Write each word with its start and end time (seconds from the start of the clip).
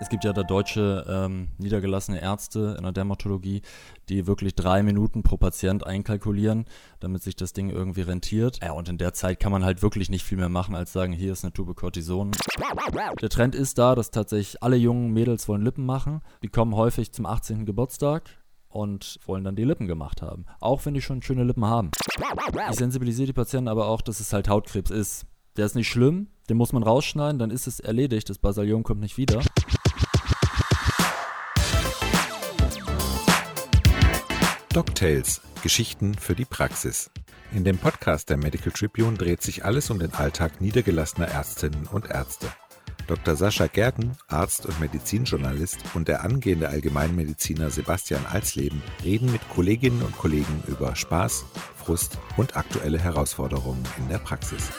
Es 0.00 0.08
gibt 0.08 0.24
ja 0.24 0.32
da 0.32 0.44
deutsche 0.44 1.04
ähm, 1.08 1.48
niedergelassene 1.58 2.20
Ärzte 2.22 2.76
in 2.78 2.84
der 2.84 2.92
Dermatologie, 2.92 3.62
die 4.08 4.26
wirklich 4.28 4.54
drei 4.54 4.82
Minuten 4.82 5.24
pro 5.24 5.36
Patient 5.36 5.84
einkalkulieren, 5.84 6.66
damit 7.00 7.22
sich 7.22 7.34
das 7.34 7.52
Ding 7.52 7.68
irgendwie 7.68 8.02
rentiert. 8.02 8.60
Ja, 8.62 8.72
und 8.72 8.88
in 8.88 8.98
der 8.98 9.12
Zeit 9.12 9.40
kann 9.40 9.50
man 9.50 9.64
halt 9.64 9.82
wirklich 9.82 10.08
nicht 10.08 10.24
viel 10.24 10.38
mehr 10.38 10.48
machen, 10.48 10.76
als 10.76 10.92
sagen, 10.92 11.12
hier 11.12 11.32
ist 11.32 11.44
eine 11.44 11.52
Tube 11.52 11.74
Cortison. 11.74 12.30
Der 13.20 13.28
Trend 13.28 13.56
ist 13.56 13.78
da, 13.78 13.96
dass 13.96 14.10
tatsächlich 14.10 14.62
alle 14.62 14.76
jungen 14.76 15.12
Mädels 15.12 15.48
wollen 15.48 15.62
Lippen 15.62 15.84
machen. 15.84 16.20
Die 16.42 16.48
kommen 16.48 16.76
häufig 16.76 17.12
zum 17.12 17.26
18. 17.26 17.66
Geburtstag 17.66 18.30
und 18.68 19.18
wollen 19.26 19.42
dann 19.42 19.56
die 19.56 19.64
Lippen 19.64 19.88
gemacht 19.88 20.22
haben. 20.22 20.46
Auch 20.60 20.86
wenn 20.86 20.94
die 20.94 21.02
schon 21.02 21.22
schöne 21.22 21.42
Lippen 21.42 21.64
haben. 21.64 21.90
Ich 22.70 22.76
sensibilisiere 22.76 23.26
die 23.26 23.32
Patienten 23.32 23.68
aber 23.68 23.88
auch, 23.88 24.02
dass 24.02 24.20
es 24.20 24.32
halt 24.32 24.48
Hautkrebs 24.48 24.90
ist. 24.90 25.26
Der 25.56 25.66
ist 25.66 25.74
nicht 25.74 25.88
schlimm, 25.88 26.28
den 26.48 26.56
muss 26.56 26.72
man 26.72 26.84
rausschneiden, 26.84 27.40
dann 27.40 27.50
ist 27.50 27.66
es 27.66 27.80
erledigt. 27.80 28.30
Das 28.30 28.38
Basaliom 28.38 28.84
kommt 28.84 29.00
nicht 29.00 29.16
wieder. 29.16 29.42
DocTales– 34.78 35.40
Geschichten 35.64 36.14
für 36.14 36.36
die 36.36 36.44
Praxis. 36.44 37.10
In 37.52 37.64
dem 37.64 37.78
Podcast 37.78 38.30
der 38.30 38.36
Medical 38.36 38.70
Tribune 38.70 39.18
dreht 39.18 39.42
sich 39.42 39.64
alles 39.64 39.90
um 39.90 39.98
den 39.98 40.14
Alltag 40.14 40.60
niedergelassener 40.60 41.26
Ärztinnen 41.26 41.88
und 41.88 42.08
Ärzte. 42.12 42.46
Dr. 43.08 43.34
Sascha 43.34 43.66
Gerken, 43.66 44.16
Arzt 44.28 44.66
und 44.66 44.78
Medizinjournalist, 44.78 45.80
und 45.94 46.06
der 46.06 46.22
angehende 46.22 46.68
Allgemeinmediziner 46.68 47.70
Sebastian 47.70 48.24
Alsleben 48.26 48.80
reden 49.02 49.32
mit 49.32 49.40
Kolleginnen 49.48 50.00
und 50.00 50.16
Kollegen 50.16 50.62
über 50.68 50.94
Spaß, 50.94 51.44
Frust 51.76 52.16
und 52.36 52.56
aktuelle 52.56 53.00
Herausforderungen 53.00 53.82
in 53.98 54.08
der 54.08 54.18
Praxis. 54.18 54.70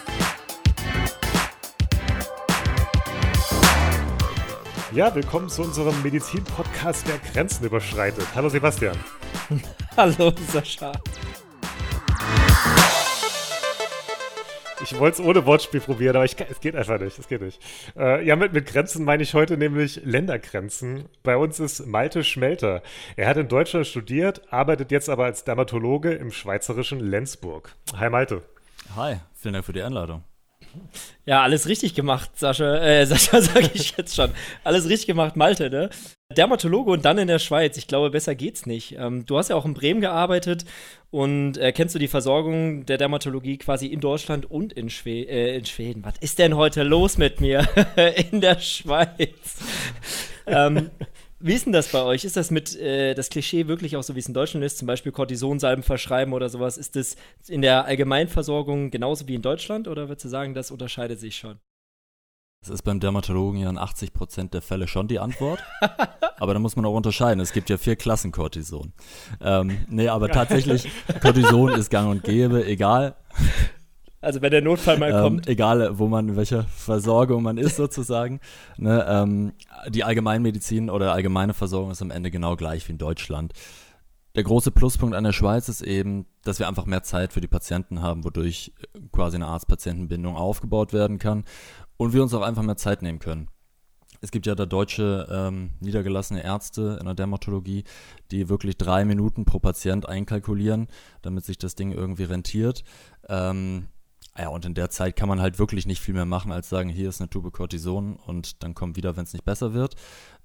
Ja, 4.93 5.13
willkommen 5.13 5.49
zu 5.49 5.61
unserem 5.61 6.01
Medizin-Podcast, 6.03 7.05
der 7.05 7.17
Grenzen 7.17 7.65
überschreitet. 7.65 8.25
Hallo 8.33 8.47
Sebastian. 8.47 8.97
Hallo 9.99 10.31
Sascha. 10.47 10.93
Ich 14.81 14.97
wollte 14.97 15.21
es 15.21 15.27
ohne 15.27 15.45
Wortspiel 15.45 15.81
probieren, 15.81 16.15
aber 16.15 16.23
ich, 16.23 16.37
es 16.39 16.61
geht 16.61 16.73
einfach 16.77 17.01
nicht. 17.01 17.19
Es 17.19 17.27
geht 17.27 17.41
nicht. 17.41 17.61
Äh, 17.97 18.25
ja, 18.25 18.37
mit, 18.37 18.53
mit 18.53 18.65
Grenzen 18.65 19.03
meine 19.03 19.23
ich 19.23 19.33
heute 19.33 19.57
nämlich 19.57 19.99
Ländergrenzen. 20.05 21.09
Bei 21.21 21.35
uns 21.35 21.59
ist 21.59 21.85
Malte 21.85 22.23
Schmelter. 22.23 22.81
Er 23.17 23.27
hat 23.27 23.35
in 23.35 23.49
Deutschland 23.49 23.87
studiert, 23.87 24.41
arbeitet 24.53 24.89
jetzt 24.91 25.09
aber 25.09 25.25
als 25.25 25.43
Dermatologe 25.43 26.13
im 26.13 26.31
schweizerischen 26.31 27.01
Lenzburg. 27.01 27.75
Hi 27.97 28.09
Malte. 28.09 28.41
Hi, 28.95 29.17
vielen 29.33 29.55
Dank 29.55 29.65
für 29.65 29.73
die 29.73 29.81
Einladung. 29.81 30.23
Ja, 31.25 31.43
alles 31.43 31.67
richtig 31.67 31.93
gemacht, 31.93 32.39
Sascha. 32.39 32.77
Äh, 32.77 33.05
Sascha 33.05 33.41
sage 33.41 33.69
ich 33.73 33.97
jetzt 33.97 34.15
schon. 34.15 34.31
Alles 34.63 34.85
richtig 34.87 35.07
gemacht, 35.07 35.35
Malte, 35.35 35.69
ne? 35.69 35.89
Dermatologe 36.37 36.91
und 36.91 37.05
dann 37.05 37.17
in 37.17 37.27
der 37.27 37.39
Schweiz. 37.39 37.75
Ich 37.75 37.87
glaube, 37.87 38.11
besser 38.11 38.35
geht's 38.35 38.67
nicht. 38.67 38.95
Ähm, 38.99 39.25
du 39.25 39.39
hast 39.39 39.49
ja 39.49 39.55
auch 39.55 39.65
in 39.65 39.73
Bremen 39.73 39.99
gearbeitet 39.99 40.63
und 41.09 41.57
äh, 41.57 41.71
kennst 41.71 41.95
du 41.95 41.99
die 41.99 42.07
Versorgung 42.07 42.85
der 42.85 42.99
Dermatologie 42.99 43.57
quasi 43.57 43.87
in 43.87 43.99
Deutschland 43.99 44.49
und 44.49 44.71
in, 44.71 44.91
Schwe 44.91 45.27
äh, 45.27 45.57
in 45.57 45.65
Schweden? 45.65 46.05
Was 46.05 46.13
ist 46.19 46.37
denn 46.37 46.55
heute 46.55 46.83
los 46.83 47.17
mit 47.17 47.41
mir 47.41 47.67
in 48.31 48.41
der 48.41 48.59
Schweiz? 48.59 49.57
ähm, 50.45 50.91
wie 51.39 51.53
ist 51.53 51.65
denn 51.65 51.73
das 51.73 51.87
bei 51.87 52.03
euch? 52.03 52.23
Ist 52.23 52.37
das 52.37 52.51
mit 52.51 52.79
äh, 52.79 53.15
das 53.15 53.31
Klischee 53.31 53.65
wirklich 53.65 53.97
auch 53.97 54.03
so, 54.03 54.13
wie 54.13 54.19
es 54.19 54.27
in 54.27 54.35
Deutschland 54.35 54.63
ist, 54.63 54.77
zum 54.77 54.85
Beispiel 54.85 55.11
Cortisonsalben 55.11 55.83
verschreiben 55.83 56.33
oder 56.33 56.49
sowas? 56.49 56.77
Ist 56.77 56.95
das 56.95 57.15
in 57.47 57.63
der 57.63 57.85
Allgemeinversorgung 57.85 58.91
genauso 58.91 59.27
wie 59.27 59.33
in 59.33 59.41
Deutschland 59.41 59.87
oder 59.87 60.09
würdest 60.09 60.25
du 60.25 60.29
sagen, 60.29 60.53
das 60.53 60.69
unterscheidet 60.69 61.19
sich 61.19 61.37
schon? 61.37 61.59
Das 62.61 62.71
ist 62.71 62.81
beim 62.81 62.99
Dermatologen 62.99 63.61
ja 63.61 63.69
in 63.69 63.77
80 63.77 64.11
Prozent 64.11 64.53
der 64.53 64.61
Fälle 64.61 64.89
schon 64.89 65.07
die 65.07 65.19
Antwort. 65.19 65.63
aber 66.39 66.53
da 66.53 66.59
muss 66.59 66.75
man 66.75 66.85
auch 66.85 66.93
unterscheiden. 66.93 67.39
Es 67.39 67.53
gibt 67.53 67.69
ja 67.69 67.77
vier 67.77 67.95
Klassen 67.95 68.33
Cortison. 68.33 68.91
Ähm, 69.39 69.85
nee, 69.87 70.09
aber 70.09 70.29
tatsächlich, 70.29 70.89
Cortison 71.21 71.69
ist 71.69 71.89
gang 71.89 72.09
und 72.09 72.23
gäbe, 72.23 72.65
egal. 72.65 73.15
Also 74.19 74.41
wenn 74.41 74.51
der 74.51 74.61
Notfall 74.61 74.97
mal 74.97 75.11
ähm, 75.11 75.21
kommt. 75.21 75.47
Egal, 75.47 75.97
wo 75.97 76.07
man, 76.07 76.27
in 76.27 76.35
welcher 76.35 76.63
Versorgung 76.63 77.43
man 77.43 77.57
ist 77.57 77.77
sozusagen. 77.77 78.41
ne, 78.77 79.05
ähm, 79.07 79.53
die 79.87 80.03
Allgemeinmedizin 80.03 80.89
oder 80.89 81.13
allgemeine 81.13 81.53
Versorgung 81.53 81.91
ist 81.91 82.01
am 82.01 82.11
Ende 82.11 82.29
genau 82.29 82.57
gleich 82.57 82.85
wie 82.89 82.91
in 82.91 82.97
Deutschland. 82.97 83.53
Der 84.35 84.43
große 84.43 84.71
Pluspunkt 84.71 85.15
an 85.15 85.23
der 85.23 85.31
Schweiz 85.31 85.69
ist 85.69 85.81
eben, 85.81 86.25
dass 86.43 86.59
wir 86.59 86.67
einfach 86.67 86.85
mehr 86.85 87.03
Zeit 87.03 87.31
für 87.31 87.41
die 87.41 87.47
Patienten 87.47 88.01
haben, 88.01 88.25
wodurch 88.25 88.73
quasi 89.13 89.37
eine 89.37 89.47
Arzt-Patienten-Bindung 89.47 90.35
aufgebaut 90.35 90.91
werden 90.91 91.19
kann 91.19 91.45
und 91.99 92.13
wir 92.13 92.23
uns 92.23 92.33
auch 92.33 92.41
einfach 92.41 92.63
mehr 92.63 92.77
Zeit 92.77 93.01
nehmen 93.01 93.19
können. 93.19 93.49
Es 94.21 94.31
gibt 94.31 94.45
ja 94.45 94.55
da 94.55 94.65
deutsche 94.65 95.27
ähm, 95.31 95.71
niedergelassene 95.81 96.43
Ärzte 96.43 96.97
in 96.99 97.05
der 97.05 97.13
Dermatologie, 97.13 97.83
die 98.31 98.49
wirklich 98.49 98.77
drei 98.77 99.05
Minuten 99.05 99.45
pro 99.45 99.59
Patient 99.59 100.07
einkalkulieren, 100.07 100.87
damit 101.21 101.45
sich 101.45 101.57
das 101.57 101.75
Ding 101.75 101.91
irgendwie 101.91 102.23
rentiert. 102.23 102.83
Ähm, 103.27 103.87
ja, 104.39 104.49
und 104.49 104.65
in 104.65 104.73
der 104.73 104.89
Zeit 104.89 105.15
kann 105.15 105.27
man 105.27 105.41
halt 105.41 105.59
wirklich 105.59 105.85
nicht 105.85 106.01
viel 106.01 106.13
mehr 106.13 106.25
machen, 106.25 106.51
als 106.51 106.69
sagen, 106.69 106.89
hier 106.89 107.09
ist 107.09 107.19
eine 107.19 107.29
Tube 107.29 107.51
Cortison 107.51 108.15
und 108.15 108.63
dann 108.63 108.73
kommt 108.73 108.95
wieder, 108.95 109.17
wenn 109.17 109.23
es 109.23 109.33
nicht 109.33 109.43
besser 109.43 109.73
wird. 109.73 109.95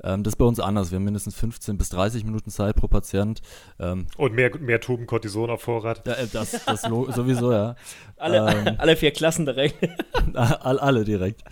Ähm, 0.03 0.22
das 0.22 0.32
ist 0.32 0.37
bei 0.37 0.44
uns 0.44 0.59
anders. 0.59 0.91
Wir 0.91 0.97
haben 0.97 1.05
mindestens 1.05 1.37
15 1.37 1.78
bis 1.78 1.91
30 1.91 2.25
Minuten 2.25 2.50
Zeit 2.50 2.77
pro 2.77 2.88
Patient. 2.88 3.41
Ähm, 3.78 4.06
und 4.16 4.34
mehr, 4.34 4.56
mehr 4.59 4.81
Tuben 4.81 5.06
Cortison 5.06 5.50
auf 5.50 5.62
Vorrat. 5.62 6.06
Ja, 6.06 6.15
äh, 6.15 6.27
das, 6.27 6.65
das 6.65 6.83
sowieso, 6.83 7.53
ja. 7.53 7.77
Alle, 8.16 8.53
ähm, 8.53 8.75
alle 8.78 8.97
vier 8.97 9.12
Klassen 9.12 9.47
direkt. 9.47 9.77
alle, 10.34 10.83
alle 10.83 11.04
direkt. 11.04 11.43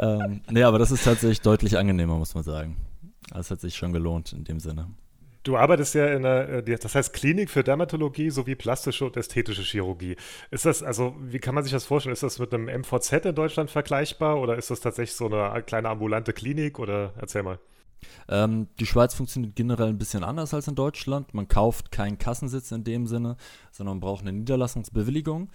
ähm, 0.00 0.42
nee, 0.50 0.62
aber 0.62 0.78
das 0.78 0.90
ist 0.90 1.04
tatsächlich 1.04 1.40
deutlich 1.40 1.78
angenehmer, 1.78 2.16
muss 2.16 2.34
man 2.34 2.44
sagen. 2.44 2.76
Das 3.32 3.50
hat 3.50 3.60
sich 3.60 3.76
schon 3.76 3.92
gelohnt 3.92 4.32
in 4.32 4.44
dem 4.44 4.60
Sinne. 4.60 4.88
Du 5.48 5.56
arbeitest 5.56 5.94
ja 5.94 6.08
in 6.08 6.26
einer, 6.26 6.46
äh, 6.68 6.78
das 6.78 6.94
heißt 6.94 7.14
Klinik 7.14 7.48
für 7.48 7.64
Dermatologie 7.64 8.28
sowie 8.28 8.54
plastische 8.54 9.06
und 9.06 9.16
ästhetische 9.16 9.62
Chirurgie. 9.62 10.14
Ist 10.50 10.66
das, 10.66 10.82
also, 10.82 11.16
wie 11.20 11.38
kann 11.38 11.54
man 11.54 11.64
sich 11.64 11.72
das 11.72 11.86
vorstellen? 11.86 12.12
Ist 12.12 12.22
das 12.22 12.38
mit 12.38 12.52
einem 12.52 12.66
MVZ 12.66 13.24
in 13.24 13.34
Deutschland 13.34 13.70
vergleichbar 13.70 14.38
oder 14.38 14.58
ist 14.58 14.70
das 14.70 14.80
tatsächlich 14.80 15.16
so 15.16 15.24
eine 15.24 15.62
kleine 15.62 15.88
ambulante 15.88 16.34
Klinik 16.34 16.78
oder 16.78 17.14
erzähl 17.16 17.44
mal? 17.44 17.58
Ähm, 18.28 18.68
die 18.78 18.84
Schweiz 18.84 19.14
funktioniert 19.14 19.56
generell 19.56 19.88
ein 19.88 19.96
bisschen 19.96 20.22
anders 20.22 20.52
als 20.52 20.68
in 20.68 20.74
Deutschland. 20.74 21.32
Man 21.32 21.48
kauft 21.48 21.90
keinen 21.92 22.18
Kassensitz 22.18 22.70
in 22.70 22.84
dem 22.84 23.06
Sinne, 23.06 23.38
sondern 23.72 23.96
man 23.96 24.00
braucht 24.00 24.20
eine 24.20 24.34
Niederlassungsbewilligung. 24.34 25.48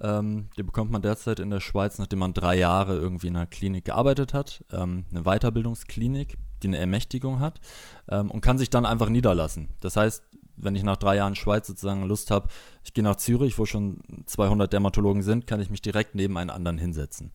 Ähm, 0.00 0.50
die 0.56 0.62
bekommt 0.62 0.92
man 0.92 1.02
derzeit 1.02 1.40
in 1.40 1.50
der 1.50 1.58
Schweiz, 1.58 1.98
nachdem 1.98 2.20
man 2.20 2.34
drei 2.34 2.56
Jahre 2.56 2.96
irgendwie 2.96 3.26
in 3.26 3.36
einer 3.36 3.46
Klinik 3.46 3.86
gearbeitet 3.86 4.32
hat. 4.32 4.64
Ähm, 4.70 5.06
eine 5.10 5.24
Weiterbildungsklinik 5.24 6.36
die 6.60 6.68
eine 6.68 6.78
Ermächtigung 6.78 7.40
hat 7.40 7.60
ähm, 8.08 8.30
und 8.30 8.40
kann 8.40 8.58
sich 8.58 8.70
dann 8.70 8.86
einfach 8.86 9.08
niederlassen. 9.08 9.68
Das 9.80 9.96
heißt, 9.96 10.22
wenn 10.56 10.74
ich 10.74 10.82
nach 10.82 10.96
drei 10.96 11.16
Jahren 11.16 11.34
Schweiz 11.34 11.66
sozusagen 11.66 12.04
Lust 12.06 12.30
habe, 12.30 12.48
ich 12.84 12.92
gehe 12.92 13.04
nach 13.04 13.16
Zürich, 13.16 13.58
wo 13.58 13.66
schon 13.66 14.00
200 14.26 14.72
Dermatologen 14.72 15.22
sind, 15.22 15.46
kann 15.46 15.60
ich 15.60 15.70
mich 15.70 15.82
direkt 15.82 16.14
neben 16.14 16.36
einen 16.36 16.50
anderen 16.50 16.78
hinsetzen. 16.78 17.32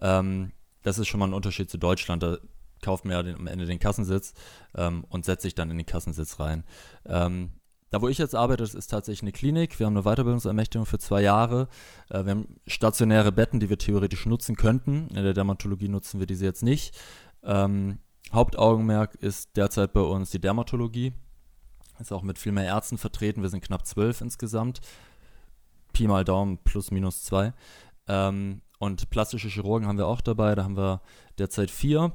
Ähm, 0.00 0.52
das 0.82 0.98
ist 0.98 1.08
schon 1.08 1.20
mal 1.20 1.26
ein 1.26 1.34
Unterschied 1.34 1.70
zu 1.70 1.78
Deutschland. 1.78 2.22
Da 2.22 2.38
kauft 2.82 3.04
man 3.04 3.12
ja 3.12 3.22
den, 3.22 3.36
am 3.36 3.46
Ende 3.46 3.64
den 3.64 3.78
Kassensitz 3.78 4.34
ähm, 4.76 5.04
und 5.08 5.24
setzt 5.24 5.42
sich 5.42 5.54
dann 5.54 5.70
in 5.70 5.78
den 5.78 5.86
Kassensitz 5.86 6.38
rein. 6.40 6.64
Ähm, 7.06 7.52
da, 7.90 8.02
wo 8.02 8.08
ich 8.08 8.18
jetzt 8.18 8.34
arbeite, 8.34 8.64
ist 8.64 8.90
tatsächlich 8.90 9.22
eine 9.22 9.32
Klinik. 9.32 9.78
Wir 9.78 9.86
haben 9.86 9.96
eine 9.96 10.02
Weiterbildungsermächtigung 10.02 10.84
für 10.84 10.98
zwei 10.98 11.22
Jahre. 11.22 11.68
Äh, 12.10 12.24
wir 12.24 12.32
haben 12.32 12.60
stationäre 12.66 13.32
Betten, 13.32 13.60
die 13.60 13.70
wir 13.70 13.78
theoretisch 13.78 14.26
nutzen 14.26 14.56
könnten. 14.56 15.08
In 15.08 15.22
der 15.22 15.32
Dermatologie 15.32 15.88
nutzen 15.88 16.18
wir 16.18 16.26
diese 16.26 16.44
jetzt 16.44 16.62
nicht. 16.62 16.98
Ähm, 17.44 17.98
Hauptaugenmerk 18.32 19.14
ist 19.16 19.56
derzeit 19.56 19.92
bei 19.92 20.00
uns 20.00 20.30
die 20.30 20.40
Dermatologie. 20.40 21.12
Ist 22.00 22.12
auch 22.12 22.22
mit 22.22 22.38
viel 22.38 22.52
mehr 22.52 22.64
Ärzten 22.64 22.98
vertreten. 22.98 23.42
Wir 23.42 23.48
sind 23.48 23.62
knapp 23.62 23.86
zwölf 23.86 24.20
insgesamt. 24.20 24.80
Pi 25.92 26.08
mal 26.08 26.24
Daumen 26.24 26.58
plus 26.58 26.90
minus 26.90 27.22
zwei. 27.22 27.52
Ähm, 28.08 28.62
und 28.78 29.08
plastische 29.10 29.48
Chirurgen 29.48 29.86
haben 29.86 29.98
wir 29.98 30.06
auch 30.06 30.20
dabei. 30.20 30.54
Da 30.54 30.64
haben 30.64 30.76
wir 30.76 31.00
derzeit 31.38 31.70
vier. 31.70 32.12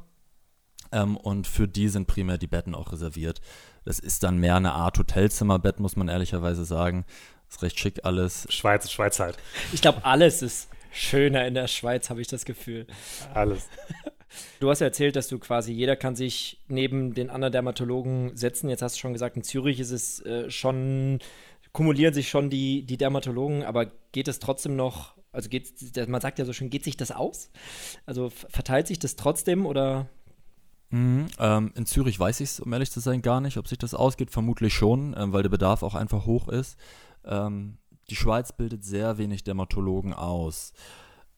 Ähm, 0.92 1.16
und 1.18 1.48
für 1.48 1.68
die 1.68 1.88
sind 1.88 2.08
primär 2.08 2.38
die 2.38 2.48
Betten 2.48 2.76
auch 2.76 2.92
reserviert. 2.92 3.40
Das 3.86 4.00
ist 4.00 4.24
dann 4.24 4.38
mehr 4.38 4.56
eine 4.56 4.74
Art 4.74 4.98
Hotelzimmerbett, 4.98 5.80
muss 5.80 5.96
man 5.96 6.10
ehrlicherweise 6.10 6.66
sagen. 6.66 7.06
Ist 7.50 7.62
recht 7.62 7.80
schick 7.80 8.02
alles. 8.04 8.48
Schweiz 8.50 8.86
ist 8.86 8.92
Schweiz 8.92 9.20
halt. 9.20 9.38
Ich 9.72 9.82
glaube, 9.82 10.04
alles 10.04 10.42
ist 10.42 10.70
schöner 10.92 11.48
in 11.48 11.54
der 11.54 11.68
Schweiz, 11.68 12.10
habe 12.10 12.22
ich 12.22 12.28
das 12.28 12.46
Gefühl. 12.46 12.86
Alles. 13.34 13.68
Du 14.60 14.70
hast 14.70 14.80
ja 14.80 14.88
erzählt, 14.88 15.16
dass 15.16 15.28
du 15.28 15.40
quasi 15.40 15.72
jeder 15.72 15.96
kann 15.96 16.16
sich 16.16 16.60
neben 16.68 17.14
den 17.14 17.30
anderen 17.30 17.52
Dermatologen 17.52 18.36
setzen. 18.36 18.70
Jetzt 18.70 18.82
hast 18.82 18.96
du 18.96 19.00
schon 19.00 19.14
gesagt, 19.14 19.36
in 19.36 19.44
Zürich 19.44 19.80
ist 19.80 19.92
es 19.92 20.22
äh, 20.26 20.50
schon, 20.50 21.20
kumulieren 21.72 22.14
sich 22.14 22.30
schon 22.30 22.50
die, 22.50 22.84
die 22.84 22.98
Dermatologen, 22.98 23.64
aber 23.64 23.88
geht 24.12 24.28
es 24.28 24.40
trotzdem 24.40 24.76
noch, 24.76 25.16
also 25.32 25.50
geht 25.50 25.72
man 26.08 26.22
sagt 26.22 26.40
ja 26.40 26.46
so 26.46 26.54
schön, 26.54 26.70
geht 26.70 26.84
sich 26.84 26.98
das 26.98 27.12
aus? 27.12 27.52
Also 28.06 28.30
verteilt 28.30 28.88
sich 28.88 29.00
das 29.00 29.16
trotzdem 29.16 29.66
oder? 29.66 30.08
Mhm, 30.92 31.28
ähm, 31.38 31.72
in 31.76 31.86
Zürich 31.86 32.20
weiß 32.20 32.40
ich 32.40 32.50
es, 32.50 32.60
um 32.60 32.74
ehrlich 32.74 32.92
zu 32.92 33.00
sein, 33.00 33.22
gar 33.22 33.42
nicht. 33.42 33.58
Ob 33.58 33.68
sich 33.68 33.78
das 33.78 33.94
ausgeht, 33.94 34.32
vermutlich 34.32 34.74
schon, 34.74 35.16
ähm, 35.18 35.34
weil 35.34 35.44
der 35.44 35.50
Bedarf 35.50 35.84
auch 35.84 35.96
einfach 35.96 36.26
hoch 36.26 36.48
ist. 36.48 36.78
Ähm, 37.26 37.78
die 38.10 38.16
Schweiz 38.16 38.52
bildet 38.54 38.84
sehr 38.84 39.18
wenig 39.18 39.44
Dermatologen 39.44 40.14
aus. 40.14 40.74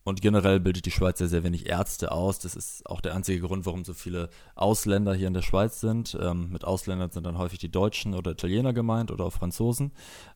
Und 0.03 0.21
generell 0.21 0.59
bildet 0.59 0.85
die 0.85 0.91
Schweiz 0.91 1.19
ja 1.19 1.27
sehr 1.27 1.43
wenig 1.43 1.67
Ärzte 1.67 2.11
aus. 2.11 2.39
Das 2.39 2.55
ist 2.55 2.85
auch 2.87 3.01
der 3.01 3.13
einzige 3.13 3.41
Grund, 3.41 3.65
warum 3.65 3.85
so 3.85 3.93
viele 3.93 4.29
Ausländer 4.55 5.13
hier 5.13 5.27
in 5.27 5.33
der 5.33 5.43
Schweiz 5.43 5.79
sind. 5.79 6.17
Ähm, 6.19 6.49
mit 6.51 6.63
Ausländern 6.63 7.11
sind 7.11 7.25
dann 7.25 7.37
häufig 7.37 7.59
die 7.59 7.71
Deutschen 7.71 8.15
oder 8.15 8.31
Italiener 8.31 8.73
gemeint 8.73 9.11
oder 9.11 9.25
auch 9.25 9.33
Franzosen, 9.33 9.91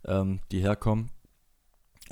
ähm, 0.06 0.40
die 0.52 0.60
herkommen. 0.60 1.10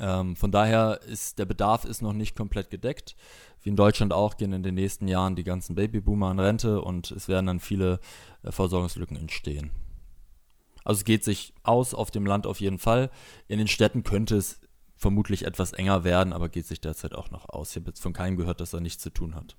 Ähm, 0.00 0.34
von 0.34 0.50
daher 0.50 1.00
ist 1.06 1.38
der 1.38 1.44
Bedarf 1.44 1.84
ist 1.84 2.02
noch 2.02 2.12
nicht 2.12 2.36
komplett 2.36 2.70
gedeckt. 2.70 3.14
Wie 3.62 3.70
in 3.70 3.76
Deutschland 3.76 4.12
auch 4.12 4.36
gehen 4.36 4.52
in 4.52 4.64
den 4.64 4.74
nächsten 4.74 5.06
Jahren 5.06 5.36
die 5.36 5.44
ganzen 5.44 5.76
Babyboomer 5.76 6.32
in 6.32 6.40
Rente 6.40 6.82
und 6.82 7.12
es 7.12 7.28
werden 7.28 7.46
dann 7.46 7.60
viele 7.60 8.00
äh, 8.42 8.50
Versorgungslücken 8.50 9.16
entstehen. 9.16 9.70
Also 10.84 10.98
es 10.98 11.04
geht 11.04 11.24
sich 11.24 11.54
aus 11.62 11.94
auf 11.94 12.10
dem 12.10 12.26
Land 12.26 12.46
auf 12.46 12.60
jeden 12.60 12.78
Fall. 12.78 13.10
In 13.48 13.58
den 13.58 13.68
Städten 13.68 14.02
könnte 14.02 14.36
es 14.36 14.60
vermutlich 15.04 15.44
etwas 15.44 15.74
enger 15.74 16.02
werden, 16.02 16.32
aber 16.32 16.48
geht 16.48 16.64
sich 16.64 16.80
derzeit 16.80 17.14
auch 17.14 17.30
noch 17.30 17.50
aus. 17.50 17.68
Ich 17.68 17.76
habe 17.76 17.88
jetzt 17.88 18.00
von 18.00 18.14
keinem 18.14 18.38
gehört, 18.38 18.62
dass 18.62 18.72
er 18.72 18.80
nichts 18.80 19.02
zu 19.02 19.10
tun 19.10 19.34
hat. 19.34 19.54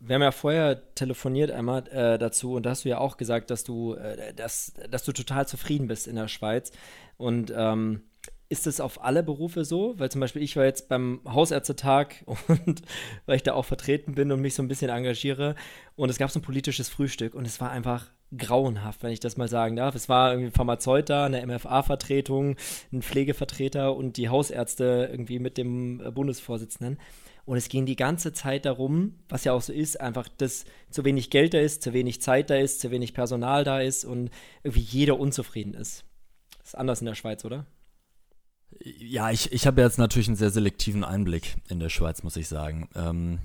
Wir 0.00 0.16
haben 0.16 0.22
ja 0.22 0.32
vorher 0.32 0.92
telefoniert 0.96 1.52
einmal 1.52 1.86
äh, 1.86 2.18
dazu 2.18 2.54
und 2.54 2.66
da 2.66 2.70
hast 2.70 2.84
du 2.84 2.88
ja 2.88 2.98
auch 2.98 3.16
gesagt, 3.16 3.52
dass 3.52 3.62
du, 3.62 3.94
äh, 3.94 4.34
dass, 4.34 4.72
dass 4.90 5.04
du 5.04 5.12
total 5.12 5.46
zufrieden 5.46 5.86
bist 5.86 6.08
in 6.08 6.16
der 6.16 6.26
Schweiz. 6.26 6.72
Und 7.16 7.52
ähm, 7.56 8.02
ist 8.48 8.66
es 8.66 8.80
auf 8.80 9.04
alle 9.04 9.22
Berufe 9.22 9.64
so? 9.64 9.94
Weil 9.98 10.10
zum 10.10 10.20
Beispiel 10.20 10.42
ich 10.42 10.56
war 10.56 10.64
jetzt 10.64 10.88
beim 10.88 11.20
Hausärztetag 11.26 12.24
und 12.26 12.82
weil 13.26 13.36
ich 13.36 13.42
da 13.42 13.54
auch 13.54 13.64
vertreten 13.64 14.14
bin 14.14 14.32
und 14.32 14.40
mich 14.40 14.54
so 14.54 14.62
ein 14.62 14.68
bisschen 14.68 14.90
engagiere 14.90 15.54
und 15.96 16.08
es 16.08 16.18
gab 16.18 16.30
so 16.30 16.38
ein 16.38 16.42
politisches 16.42 16.88
Frühstück 16.88 17.34
und 17.34 17.46
es 17.46 17.60
war 17.60 17.70
einfach 17.70 18.10
grauenhaft, 18.36 19.02
wenn 19.02 19.12
ich 19.12 19.20
das 19.20 19.36
mal 19.36 19.48
sagen 19.48 19.76
darf. 19.76 19.94
Es 19.94 20.08
war 20.08 20.32
irgendwie 20.32 20.48
ein 20.48 20.52
Pharmazeut 20.52 21.08
da, 21.08 21.24
eine 21.24 21.46
MFA-Vertretung, 21.46 22.56
ein 22.92 23.02
Pflegevertreter 23.02 23.96
und 23.96 24.16
die 24.18 24.28
Hausärzte 24.28 25.08
irgendwie 25.10 25.38
mit 25.38 25.56
dem 25.56 26.02
Bundesvorsitzenden. 26.14 26.98
Und 27.46 27.56
es 27.56 27.70
ging 27.70 27.86
die 27.86 27.96
ganze 27.96 28.34
Zeit 28.34 28.66
darum, 28.66 29.14
was 29.30 29.44
ja 29.44 29.54
auch 29.54 29.62
so 29.62 29.72
ist, 29.72 29.98
einfach, 29.98 30.28
dass 30.28 30.66
zu 30.90 31.06
wenig 31.06 31.30
Geld 31.30 31.54
da 31.54 31.58
ist, 31.58 31.82
zu 31.82 31.94
wenig 31.94 32.20
Zeit 32.20 32.50
da 32.50 32.56
ist, 32.56 32.80
zu 32.80 32.90
wenig 32.90 33.14
Personal 33.14 33.64
da 33.64 33.80
ist 33.80 34.04
und 34.04 34.30
irgendwie 34.62 34.82
jeder 34.82 35.18
unzufrieden 35.18 35.72
ist. 35.72 36.04
Das 36.58 36.68
ist 36.68 36.74
anders 36.74 37.00
in 37.00 37.06
der 37.06 37.14
Schweiz, 37.14 37.46
oder? 37.46 37.64
Ja, 38.80 39.30
ich, 39.30 39.52
ich 39.52 39.66
habe 39.66 39.80
jetzt 39.80 39.98
natürlich 39.98 40.28
einen 40.28 40.36
sehr 40.36 40.50
selektiven 40.50 41.04
Einblick 41.04 41.56
in 41.68 41.80
der 41.80 41.88
Schweiz, 41.88 42.22
muss 42.22 42.36
ich 42.36 42.48
sagen. 42.48 42.88
Ähm, 42.94 43.38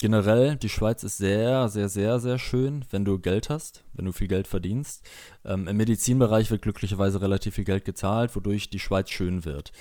generell, 0.00 0.56
die 0.56 0.68
Schweiz 0.68 1.02
ist 1.02 1.18
sehr, 1.18 1.68
sehr, 1.68 1.88
sehr, 1.88 2.20
sehr 2.20 2.38
schön, 2.38 2.84
wenn 2.90 3.04
du 3.04 3.18
Geld 3.18 3.50
hast, 3.50 3.84
wenn 3.94 4.04
du 4.04 4.12
viel 4.12 4.28
Geld 4.28 4.46
verdienst. 4.46 5.04
Ähm, 5.44 5.66
Im 5.66 5.76
Medizinbereich 5.76 6.50
wird 6.50 6.62
glücklicherweise 6.62 7.20
relativ 7.20 7.54
viel 7.54 7.64
Geld 7.64 7.84
gezahlt, 7.84 8.36
wodurch 8.36 8.70
die 8.70 8.78
Schweiz 8.78 9.10
schön 9.10 9.44
wird. 9.44 9.72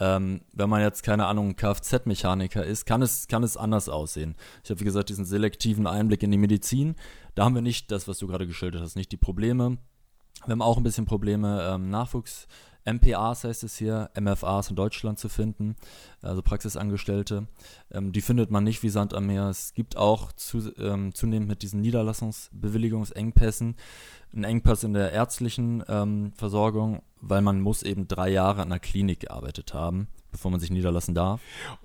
Ähm, 0.00 0.40
wenn 0.54 0.70
man 0.70 0.80
jetzt, 0.80 1.02
keine 1.02 1.26
Ahnung, 1.26 1.56
Kfz-Mechaniker 1.56 2.64
ist, 2.64 2.86
kann 2.86 3.02
es, 3.02 3.28
kann 3.28 3.42
es 3.42 3.58
anders 3.58 3.90
aussehen. 3.90 4.34
Ich 4.64 4.70
habe, 4.70 4.80
wie 4.80 4.84
gesagt, 4.84 5.10
diesen 5.10 5.26
selektiven 5.26 5.86
Einblick 5.86 6.22
in 6.22 6.30
die 6.30 6.38
Medizin. 6.38 6.96
Da 7.34 7.44
haben 7.44 7.54
wir 7.54 7.62
nicht 7.62 7.90
das, 7.90 8.08
was 8.08 8.18
du 8.18 8.26
gerade 8.26 8.46
geschildert 8.46 8.82
hast, 8.82 8.96
nicht 8.96 9.12
die 9.12 9.18
Probleme. 9.18 9.76
Wir 10.46 10.52
haben 10.52 10.62
auch 10.62 10.78
ein 10.78 10.82
bisschen 10.82 11.04
Probleme, 11.04 11.68
ähm, 11.70 11.90
Nachwuchs 11.90 12.48
MPAs 12.84 13.44
heißt 13.44 13.64
es 13.64 13.76
hier, 13.76 14.10
MFAs 14.18 14.70
in 14.70 14.76
Deutschland 14.76 15.18
zu 15.18 15.28
finden, 15.28 15.76
also 16.22 16.42
Praxisangestellte. 16.42 17.46
Ähm, 17.92 18.12
die 18.12 18.20
findet 18.20 18.50
man 18.50 18.64
nicht 18.64 18.82
wie 18.82 18.88
Sand 18.88 19.14
am 19.14 19.26
Meer. 19.26 19.48
Es 19.48 19.74
gibt 19.74 19.96
auch 19.96 20.32
zu, 20.32 20.72
ähm, 20.78 21.14
zunehmend 21.14 21.48
mit 21.48 21.62
diesen 21.62 21.80
Niederlassungsbewilligungsengpässen 21.80 23.76
einen 24.32 24.44
Engpass 24.44 24.84
in 24.84 24.92
der 24.92 25.12
ärztlichen 25.12 25.82
ähm, 25.88 26.32
Versorgung, 26.36 27.02
weil 27.20 27.42
man 27.42 27.60
muss 27.60 27.82
eben 27.82 28.08
drei 28.08 28.30
Jahre 28.30 28.62
an 28.62 28.68
einer 28.68 28.78
Klinik 28.78 29.20
gearbeitet 29.20 29.74
haben 29.74 30.08
bevor 30.30 30.50
man 30.50 30.60
sich 30.60 30.70
niederlassen 30.70 31.14
darf. 31.14 31.40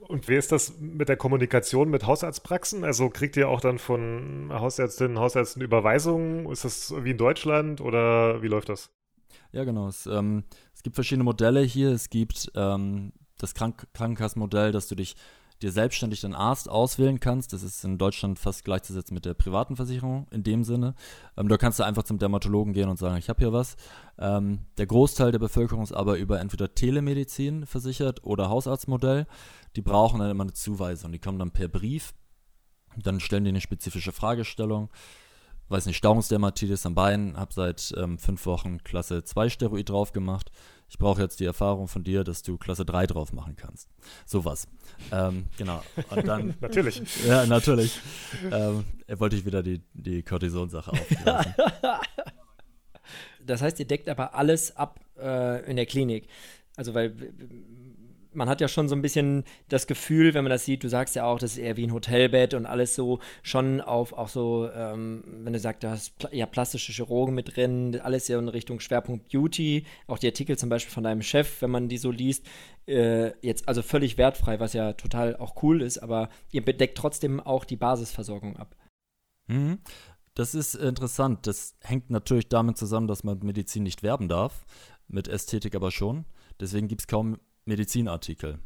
Und 0.07 0.27
wie 0.27 0.35
ist 0.35 0.51
das 0.51 0.77
mit 0.79 1.09
der 1.09 1.17
Kommunikation 1.17 1.89
mit 1.89 2.05
Hausarztpraxen? 2.05 2.83
Also 2.83 3.09
kriegt 3.09 3.37
ihr 3.37 3.49
auch 3.49 3.61
dann 3.61 3.79
von 3.79 4.49
Hausärztinnen, 4.51 5.19
Hausärzten 5.19 5.61
Überweisungen? 5.61 6.49
Ist 6.51 6.65
das 6.65 6.93
wie 7.03 7.11
in 7.11 7.17
Deutschland 7.17 7.81
oder 7.81 8.41
wie 8.41 8.47
läuft 8.47 8.69
das? 8.69 8.91
Ja, 9.51 9.63
genau. 9.63 9.87
Es, 9.87 10.05
ähm, 10.05 10.43
gibt 10.85 10.95
verschiedene 10.95 11.23
Modelle 11.23 11.61
hier. 11.61 11.91
Es 11.91 12.11
gibt 12.11 12.51
ähm, 12.53 13.11
das 13.39 13.55
Krank 13.55 13.87
Krankenkassenmodell, 13.93 14.71
dass 14.71 14.87
du 14.87 14.93
dich 14.93 15.15
dir 15.63 15.71
selbstständig 15.71 16.21
den 16.21 16.35
Arzt 16.35 16.69
auswählen 16.69 17.19
kannst. 17.19 17.53
Das 17.53 17.63
ist 17.63 17.83
in 17.83 17.97
Deutschland 17.97 18.37
fast 18.37 18.63
gleichzusetzen 18.63 19.15
mit 19.15 19.25
der 19.25 19.33
privaten 19.33 19.75
Versicherung 19.75 20.27
in 20.29 20.43
dem 20.43 20.63
Sinne. 20.63 20.93
Ähm, 21.37 21.47
da 21.47 21.57
kannst 21.57 21.79
du 21.79 21.83
einfach 21.83 22.03
zum 22.03 22.19
Dermatologen 22.19 22.73
gehen 22.73 22.87
und 22.87 22.99
sagen, 22.99 23.17
ich 23.17 23.29
habe 23.29 23.39
hier 23.39 23.51
was. 23.51 23.77
Ähm, 24.19 24.59
der 24.77 24.85
Großteil 24.85 25.31
der 25.31 25.39
Bevölkerung 25.39 25.83
ist 25.83 25.91
aber 25.91 26.17
über 26.17 26.39
entweder 26.39 26.75
Telemedizin 26.75 27.65
versichert 27.65 28.23
oder 28.23 28.49
Hausarztmodell. 28.49 29.25
Die 29.75 29.81
brauchen 29.81 30.19
dann 30.19 30.29
immer 30.29 30.43
eine 30.43 30.53
Zuweisung. 30.53 31.11
Die 31.11 31.19
kommen 31.19 31.39
dann 31.39 31.49
per 31.49 31.67
Brief. 31.67 32.13
Dann 32.95 33.19
stellen 33.19 33.43
die 33.43 33.49
eine 33.49 33.61
spezifische 33.61 34.11
Fragestellung 34.11 34.91
weiß 35.69 35.85
nicht, 35.87 35.97
Stauungsdermatitis 35.97 36.85
am 36.85 36.95
Bein, 36.95 37.37
habe 37.37 37.53
seit 37.53 37.93
ähm, 37.97 38.17
fünf 38.17 38.45
Wochen 38.45 38.83
Klasse 38.83 39.23
2 39.23 39.49
Steroid 39.49 39.89
drauf 39.89 40.11
gemacht. 40.11 40.51
Ich 40.95 40.99
brauche 40.99 41.21
jetzt 41.21 41.41
die 41.41 41.45
Erfahrung 41.45 41.89
von 41.89 42.05
dir, 42.05 42.23
dass 42.23 42.41
du 42.41 42.57
Klasse 42.57 42.85
3 42.85 43.05
drauf 43.07 43.33
machen 43.33 43.57
kannst. 43.57 43.89
Sowas. 44.25 44.65
Ähm, 45.11 45.47
genau. 45.57 45.83
Und 46.09 46.25
dann. 46.25 46.53
natürlich. 46.61 47.01
Ja, 47.27 47.45
natürlich. 47.45 47.99
ähm, 48.49 48.85
er 49.05 49.19
wollte 49.19 49.35
ich 49.35 49.45
wieder 49.45 49.61
die, 49.61 49.81
die 49.91 50.23
Cortison-Sache 50.23 50.93
aufgreifen. 50.93 51.53
das 53.45 53.61
heißt, 53.61 53.77
ihr 53.81 53.87
deckt 53.87 54.07
aber 54.07 54.35
alles 54.35 54.77
ab 54.77 55.01
äh, 55.19 55.69
in 55.69 55.75
der 55.75 55.85
Klinik. 55.85 56.29
Also, 56.77 56.93
weil 56.93 57.13
man 58.35 58.49
hat 58.49 58.61
ja 58.61 58.67
schon 58.67 58.87
so 58.87 58.95
ein 58.95 59.01
bisschen 59.01 59.43
das 59.69 59.87
Gefühl, 59.87 60.33
wenn 60.33 60.43
man 60.43 60.51
das 60.51 60.65
sieht, 60.65 60.83
du 60.83 60.89
sagst 60.89 61.15
ja 61.15 61.25
auch, 61.25 61.39
das 61.39 61.53
ist 61.53 61.57
eher 61.57 61.77
wie 61.77 61.87
ein 61.87 61.93
Hotelbett 61.93 62.53
und 62.53 62.65
alles 62.65 62.95
so 62.95 63.19
schon 63.41 63.81
auf 63.81 64.13
auch 64.13 64.29
so, 64.29 64.69
ähm, 64.73 65.23
wenn 65.43 65.53
du 65.53 65.59
sagst, 65.59 65.83
du 65.83 65.89
hast 65.89 66.17
pl 66.17 66.29
ja 66.31 66.45
plastische 66.45 66.91
Chirurgen 66.91 67.33
mit 67.33 67.55
drin, 67.55 67.99
alles 68.01 68.27
ja 68.27 68.37
in 68.37 68.49
Richtung 68.49 68.79
Schwerpunkt 68.79 69.29
Beauty, 69.31 69.85
auch 70.07 70.19
die 70.19 70.27
Artikel 70.27 70.57
zum 70.57 70.69
Beispiel 70.69 70.93
von 70.93 71.03
deinem 71.03 71.21
Chef, 71.21 71.61
wenn 71.61 71.71
man 71.71 71.89
die 71.89 71.97
so 71.97 72.11
liest, 72.11 72.45
äh, 72.87 73.31
jetzt 73.41 73.67
also 73.67 73.81
völlig 73.81 74.17
wertfrei, 74.17 74.59
was 74.59 74.73
ja 74.73 74.93
total 74.93 75.35
auch 75.37 75.61
cool 75.63 75.81
ist, 75.81 75.97
aber 75.97 76.29
ihr 76.51 76.63
bedeckt 76.63 76.97
trotzdem 76.97 77.39
auch 77.39 77.65
die 77.65 77.77
Basisversorgung 77.77 78.57
ab. 78.57 78.75
Mhm. 79.47 79.79
Das 80.35 80.53
ist 80.53 80.75
interessant. 80.75 81.47
Das 81.47 81.75
hängt 81.81 82.09
natürlich 82.09 82.49
damit 82.49 82.77
zusammen, 82.77 83.07
dass 83.07 83.23
man 83.23 83.39
Medizin 83.39 83.83
nicht 83.83 84.03
werben 84.03 84.27
darf, 84.27 84.65
mit 85.07 85.27
Ästhetik 85.27 85.75
aber 85.75 85.91
schon. 85.91 86.25
Deswegen 86.59 86.87
gibt 86.87 87.01
es 87.01 87.07
kaum 87.07 87.39
Medizinartikel. 87.65 88.59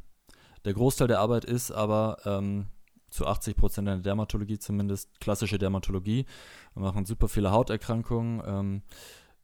Der 0.66 0.74
Großteil 0.74 1.08
der 1.08 1.20
Arbeit 1.20 1.46
ist 1.46 1.72
aber 1.72 2.18
ähm, 2.26 2.68
zu 3.10 3.26
80 3.26 3.56
Prozent 3.56 3.88
der 3.88 3.98
Dermatologie 3.98 4.60
zumindest 4.60 5.20
klassische 5.20 5.58
Dermatologie. 5.58 6.26
Wir 6.74 6.82
machen 6.82 7.06
super 7.06 7.28
viele 7.28 7.52
Hauterkrankungen. 7.52 8.42
Ähm, 8.46 8.82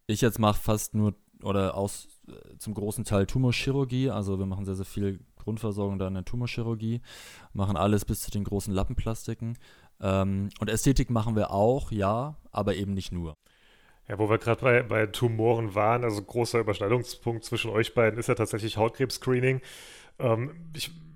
ich 0.08 0.22
jetzt 0.22 0.40
mache 0.40 0.62
fast 0.62 0.94
nur 0.94 1.16
oder 1.42 1.76
aus 1.76 2.08
äh, 2.28 2.58
zum 2.58 2.74
großen 2.74 3.04
Teil 3.06 3.26
Tumorchirurgie. 3.26 4.10
Also 4.10 4.40
wir 4.40 4.46
machen 4.46 4.66
sehr, 4.66 4.76
sehr 4.76 4.86
viel 4.86 5.20
Grundversorgung 5.38 6.00
da 6.00 6.08
in 6.08 6.16
der 6.16 6.26
Tumorchirurgie, 6.26 7.02
machen 7.54 7.78
alles 7.78 8.04
bis 8.04 8.22
zu 8.22 8.32
den 8.32 8.44
großen 8.44 8.74
Lappenplastiken. 8.74 9.58
Ähm, 10.02 10.50
und 10.60 10.70
Ästhetik 10.70 11.10
machen 11.10 11.36
wir 11.36 11.52
auch, 11.52 11.92
ja, 11.92 12.38
aber 12.52 12.76
eben 12.76 12.94
nicht 12.94 13.12
nur. 13.12 13.38
Ja, 14.08 14.20
wo 14.20 14.30
wir 14.30 14.38
gerade 14.38 14.62
bei, 14.62 14.84
bei 14.84 15.06
Tumoren 15.08 15.74
waren, 15.74 16.04
also 16.04 16.22
großer 16.22 16.60
Überschneidungspunkt 16.60 17.44
zwischen 17.44 17.72
euch 17.72 17.94
beiden 17.96 18.20
ist 18.20 18.28
ja 18.28 18.36
tatsächlich 18.36 18.78
Hautkrebs-Screening. 18.78 19.62
Ähm, 20.20 20.52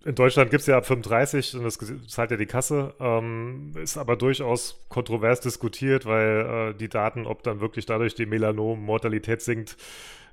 in 0.05 0.15
Deutschland 0.15 0.49
gibt 0.49 0.61
es 0.61 0.67
ja 0.67 0.77
ab 0.77 0.85
35 0.85 1.57
und 1.57 1.63
das 1.65 1.77
zahlt 2.07 2.31
ja 2.31 2.37
die 2.37 2.45
Kasse, 2.45 2.95
ähm, 2.99 3.73
ist 3.81 3.97
aber 3.97 4.15
durchaus 4.15 4.85
kontrovers 4.89 5.41
diskutiert, 5.41 6.05
weil 6.05 6.71
äh, 6.71 6.77
die 6.77 6.89
Daten, 6.89 7.25
ob 7.27 7.43
dann 7.43 7.59
wirklich 7.59 7.85
dadurch 7.85 8.15
die 8.15 8.25
Melanom-Mortalität 8.25 9.41
sinkt, 9.41 9.77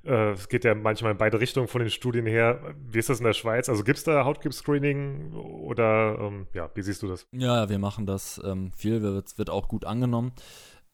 äh, 0.05 0.31
es 0.31 0.47
geht 0.47 0.63
ja 0.63 0.73
manchmal 0.73 1.11
in 1.11 1.17
beide 1.17 1.39
Richtungen 1.39 1.67
von 1.67 1.81
den 1.81 1.89
Studien 1.89 2.25
her. 2.25 2.75
Wie 2.89 2.99
ist 2.99 3.09
das 3.09 3.19
in 3.19 3.25
der 3.25 3.33
Schweiz? 3.33 3.67
Also 3.67 3.83
gibt 3.83 3.97
es 3.97 4.03
da 4.03 4.23
Hautkrebs-Screening 4.23 5.33
oder 5.33 6.17
ähm, 6.19 6.47
ja, 6.53 6.69
wie 6.73 6.81
siehst 6.81 7.03
du 7.03 7.07
das? 7.07 7.27
Ja, 7.31 7.69
wir 7.69 7.79
machen 7.79 8.05
das 8.05 8.41
ähm, 8.43 8.71
viel, 8.75 9.01
wird, 9.01 9.37
wird 9.37 9.49
auch 9.49 9.67
gut 9.67 9.85
angenommen. 9.85 10.31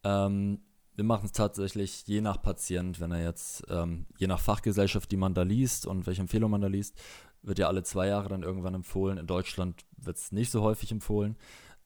Ähm, 0.04 0.60
wir 0.96 1.04
machen 1.04 1.26
es 1.26 1.32
tatsächlich 1.32 2.06
je 2.06 2.22
nach 2.22 2.42
Patient, 2.42 3.00
wenn 3.00 3.12
er 3.12 3.24
jetzt, 3.24 3.64
ähm, 3.70 4.06
je 4.18 4.28
nach 4.28 4.40
Fachgesellschaft, 4.40 5.12
die 5.12 5.18
man 5.18 5.34
da 5.34 5.42
liest 5.42 5.88
und 5.88 6.06
welche 6.06 6.22
Empfehlung 6.22 6.52
man 6.52 6.62
da 6.62 6.68
liest, 6.68 6.96
wird 7.42 7.60
ja 7.60 7.68
alle 7.68 7.84
zwei 7.84 8.08
Jahre 8.08 8.30
dann 8.30 8.44
irgendwann 8.44 8.76
empfohlen. 8.76 9.18
In 9.18 9.28
Deutschland 9.28 9.84
wird 9.98 10.18
es 10.18 10.32
nicht 10.32 10.52
so 10.52 10.62
häufig 10.62 10.92
empfohlen. 10.92 11.38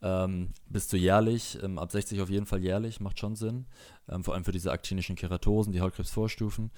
Ähm, 0.02 0.54
bis 0.70 0.88
zu 0.88 0.98
jährlich, 0.98 1.58
ähm, 1.64 1.80
ab 1.80 1.92
60 1.92 2.22
auf 2.22 2.30
jeden 2.30 2.46
Fall 2.46 2.62
jährlich, 2.62 3.00
macht 3.00 3.20
schon 3.20 3.36
Sinn. 3.36 3.66
Ähm, 4.08 4.24
vor 4.24 4.36
allem 4.36 4.44
für 4.44 4.52
diese 4.52 4.72
aktinischen 4.72 5.16
Keratosen, 5.16 5.74
die 5.74 5.82
Hautkrebsvorstufen. 5.82 6.72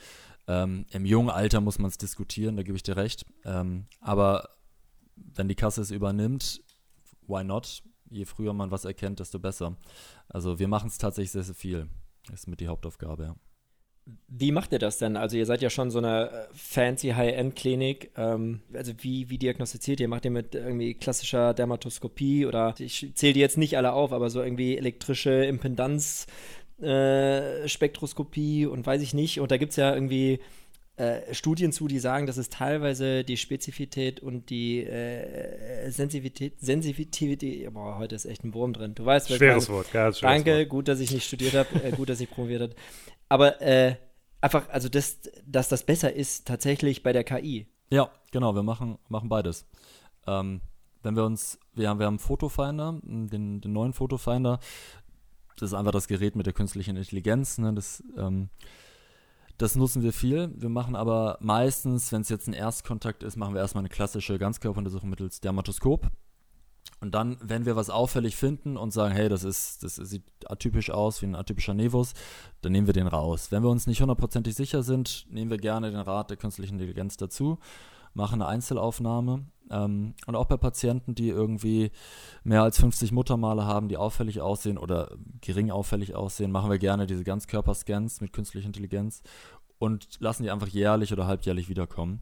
Ähm, 0.48 0.86
Im 0.92 1.06
jungen 1.06 1.30
Alter 1.30 1.60
muss 1.60 1.80
man 1.80 1.90
es 1.90 1.98
diskutieren, 1.98 2.56
da 2.56 2.64
gebe 2.64 2.78
ich 2.78 2.84
dir 2.84 2.96
recht. 2.96 3.26
Ähm, 3.44 3.88
aber 4.00 4.50
wenn 5.16 5.50
die 5.50 5.56
Kasse 5.56 5.82
es 5.82 5.92
übernimmt, 5.92 6.62
why 7.28 7.44
not? 7.44 7.84
Je 8.10 8.26
früher 8.26 8.54
man 8.54 8.72
was 8.72 8.86
erkennt, 8.86 9.20
desto 9.20 9.38
besser. 9.38 9.76
Also 10.30 10.58
wir 10.58 10.68
machen 10.68 10.88
es 10.88 10.98
tatsächlich 10.98 11.32
sehr, 11.32 11.44
sehr 11.44 11.56
viel. 11.56 11.90
Ist 12.34 12.48
mit 12.48 12.60
die 12.60 12.68
Hauptaufgabe, 12.68 13.24
ja. 13.24 13.36
Wie 14.28 14.52
macht 14.52 14.72
ihr 14.72 14.80
das 14.80 14.98
denn? 14.98 15.18
Also 15.18 15.38
ihr 15.38 15.46
seid 15.46 15.62
ja 15.62 15.70
schon 15.70 15.92
so 15.92 16.00
eine 16.00 16.32
äh, 16.32 16.48
fancy 16.54 17.10
High-End-Klinik. 17.10 18.12
Ähm, 18.18 18.62
also 18.74 18.94
wie, 19.00 19.30
wie 19.30 19.38
diagnostiziert 19.38 20.00
ihr? 20.00 20.08
Macht 20.08 20.26
ihr 20.26 20.32
mit 20.32 20.56
irgendwie 20.56 20.96
klassischer 20.96 21.54
Dermatoskopie 21.54 22.46
oder 22.46 22.74
ich 22.80 23.12
zähle 23.14 23.34
die 23.34 23.40
jetzt 23.40 23.58
nicht 23.58 23.78
alle 23.78 23.94
auf, 23.94 24.12
aber 24.12 24.30
so 24.30 24.42
irgendwie 24.42 24.78
elektrische 24.78 25.46
Impedanz, 25.46 26.26
äh, 26.82 27.68
Spektroskopie 27.68 28.66
und 28.66 28.86
weiß 28.86 29.02
ich 29.02 29.14
nicht. 29.14 29.40
Und 29.42 29.52
da 29.52 29.58
gibt 29.58 29.72
es 29.72 29.76
ja 29.76 29.94
irgendwie 29.94 30.40
äh, 31.00 31.34
Studien 31.34 31.72
zu, 31.72 31.88
die 31.88 32.00
sagen, 32.00 32.28
dass 32.28 32.36
es 32.36 32.50
teilweise 32.50 33.24
die 33.24 33.38
Spezifität 33.38 34.20
und 34.20 34.50
die 34.50 34.84
äh, 34.84 35.90
Sensitivität, 35.90 36.60
Sensitivität, 36.60 37.74
boah, 37.74 37.98
heute 37.98 38.16
ist 38.16 38.26
echt 38.26 38.44
ein 38.44 38.54
Wurm 38.54 38.74
drin. 38.74 38.96
Du 38.96 39.06
weißt, 39.06 39.30
schweres 39.30 39.64
ich 39.64 39.70
Wort, 39.70 39.94
ganz 39.94 40.20
schweres 40.20 40.36
Danke, 40.36 40.60
Wort. 40.60 40.70
gut, 40.70 40.88
dass 40.90 41.00
ich 41.00 41.12
nicht 41.12 41.26
studiert 41.26 41.54
habe, 41.54 41.84
äh, 41.84 41.92
gut, 41.92 42.10
dass 42.10 42.20
ich 42.20 42.30
promoviert 42.30 42.62
habe. 42.64 42.76
Aber 43.30 43.62
äh, 43.62 43.96
einfach, 44.42 44.68
also 44.68 44.90
das, 44.90 45.22
dass 45.46 45.70
das 45.70 45.86
besser 45.86 46.14
ist 46.14 46.46
tatsächlich 46.46 47.02
bei 47.02 47.14
der 47.14 47.24
KI. 47.24 47.68
Ja, 47.92 48.12
genau, 48.32 48.54
wir 48.54 48.64
machen, 48.64 48.98
machen 49.08 49.30
beides. 49.30 49.66
Ähm, 50.28 50.60
wenn 51.02 51.16
wir 51.16 51.24
uns, 51.24 51.60
wir 51.76 51.88
haben, 51.88 52.00
wir 52.00 52.08
haben 52.08 52.20
Fotofinder, 52.20 53.00
den, 53.04 53.62
den 53.62 53.72
neuen 53.72 53.94
Fotofinder, 53.94 54.60
das 55.56 55.72
ist 55.72 55.74
einfach 55.74 55.94
das 55.94 56.10
Gerät 56.10 56.36
mit 56.36 56.46
der 56.46 56.54
künstlichen 56.54 56.98
Intelligenz, 56.98 57.58
ne, 57.58 57.74
das 57.74 58.04
ähm, 58.18 58.50
das 59.60 59.76
nutzen 59.76 60.02
wir 60.02 60.14
viel. 60.14 60.52
Wir 60.56 60.70
machen 60.70 60.96
aber 60.96 61.38
meistens, 61.42 62.12
wenn 62.12 62.22
es 62.22 62.30
jetzt 62.30 62.48
ein 62.48 62.54
Erstkontakt 62.54 63.24
ist, 63.24 63.36
machen 63.36 63.54
wir 63.54 63.62
erstmal 63.62 63.82
eine 63.82 63.90
klassische 63.90 64.40
Ganzkörperuntersuchung 64.40 65.10
mittels 65.10 65.42
Dermatoskop. 65.42 66.10
Und 67.02 67.14
dann, 67.14 67.38
wenn 67.42 67.66
wir 67.66 67.76
was 67.76 67.90
auffällig 67.90 68.38
finden 68.38 68.78
und 68.78 68.92
sagen, 68.92 69.14
hey, 69.14 69.28
das 69.28 69.44
ist, 69.44 69.84
das 69.84 69.96
sieht 69.96 70.24
atypisch 70.46 70.90
aus 70.92 71.22
wie 71.22 71.28
ein 71.28 71.36
atypischer 71.36 71.74
Nevus, 71.74 72.14
dann 72.62 72.72
nehmen 72.72 72.88
wir 72.88 72.94
den 72.94 73.08
raus. 73.08 73.52
Wenn 73.52 73.64
wir 73.64 73.70
uns 73.70 73.86
nicht 73.86 74.02
hundertprozentig 74.02 74.56
sicher 74.56 74.82
sind, 74.82 75.26
nehmen 75.30 75.52
wir 75.52 75.58
gerne 75.58 75.92
den 75.92 76.00
Rat 76.00 76.30
der 76.30 76.38
künstlichen 76.38 76.74
Intelligenz 76.74 77.18
dazu, 77.18 77.60
machen 78.14 78.42
eine 78.42 78.48
Einzelaufnahme. 78.48 79.46
Ähm, 79.70 80.14
und 80.26 80.36
auch 80.36 80.46
bei 80.46 80.58
Patienten, 80.58 81.16
die 81.16 81.30
irgendwie 81.30 81.92
mehr 82.44 82.64
als 82.64 82.80
50 82.80 83.12
Muttermale 83.12 83.66
haben, 83.66 83.88
die 83.88 83.98
auffällig 83.98 84.42
aussehen 84.42 84.78
oder 84.78 85.16
gering 85.42 85.72
auffällig 85.72 86.16
aussehen, 86.16 86.52
machen 86.52 86.70
wir 86.70 86.80
gerne 86.80 87.08
diese 87.08 87.24
Ganzkörperscans 87.24 88.22
mit 88.22 88.34
künstlicher 88.34 88.68
Intelligenz 88.68 89.22
und 89.78 90.20
lassen 90.20 90.44
die 90.44 90.52
einfach 90.52 90.68
jährlich 90.68 91.14
oder 91.14 91.28
halbjährlich 91.28 91.70
wiederkommen, 91.70 92.22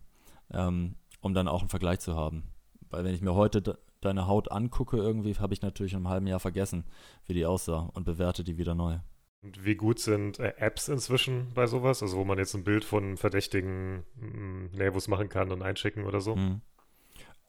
ähm, 0.51 0.95
um 1.21 1.33
dann 1.33 1.47
auch 1.47 1.61
einen 1.61 1.69
Vergleich 1.69 1.99
zu 1.99 2.15
haben. 2.15 2.43
Weil 2.89 3.03
wenn 3.03 3.13
ich 3.13 3.21
mir 3.21 3.35
heute 3.35 3.61
de 3.61 3.75
deine 3.99 4.27
Haut 4.27 4.51
angucke, 4.51 4.97
irgendwie 4.97 5.33
habe 5.35 5.55
ich 5.55 5.63
natürlich 5.63 5.93
in 5.93 5.97
einem 5.97 6.09
halben 6.09 6.27
Jahr 6.27 6.39
vergessen, 6.39 6.85
wie 7.25 7.33
die 7.33 7.47
aussah 7.47 7.89
und 7.93 8.03
bewerte 8.03 8.43
die 8.43 8.57
wieder 8.57 8.75
neu. 8.75 8.99
Und 9.41 9.65
wie 9.65 9.75
gut 9.75 9.99
sind 9.99 10.39
äh, 10.39 10.53
Apps 10.57 10.87
inzwischen 10.87 11.51
bei 11.53 11.67
sowas? 11.67 12.01
Also 12.01 12.17
wo 12.17 12.23
man 12.23 12.37
jetzt 12.37 12.53
ein 12.53 12.63
Bild 12.63 12.85
von 12.85 13.17
verdächtigen 13.17 14.03
mm, 14.15 14.75
Nervus 14.75 15.07
machen 15.07 15.29
kann 15.29 15.51
und 15.51 15.61
einschicken 15.61 16.05
oder 16.05 16.21
so? 16.21 16.35
Mhm. 16.35 16.61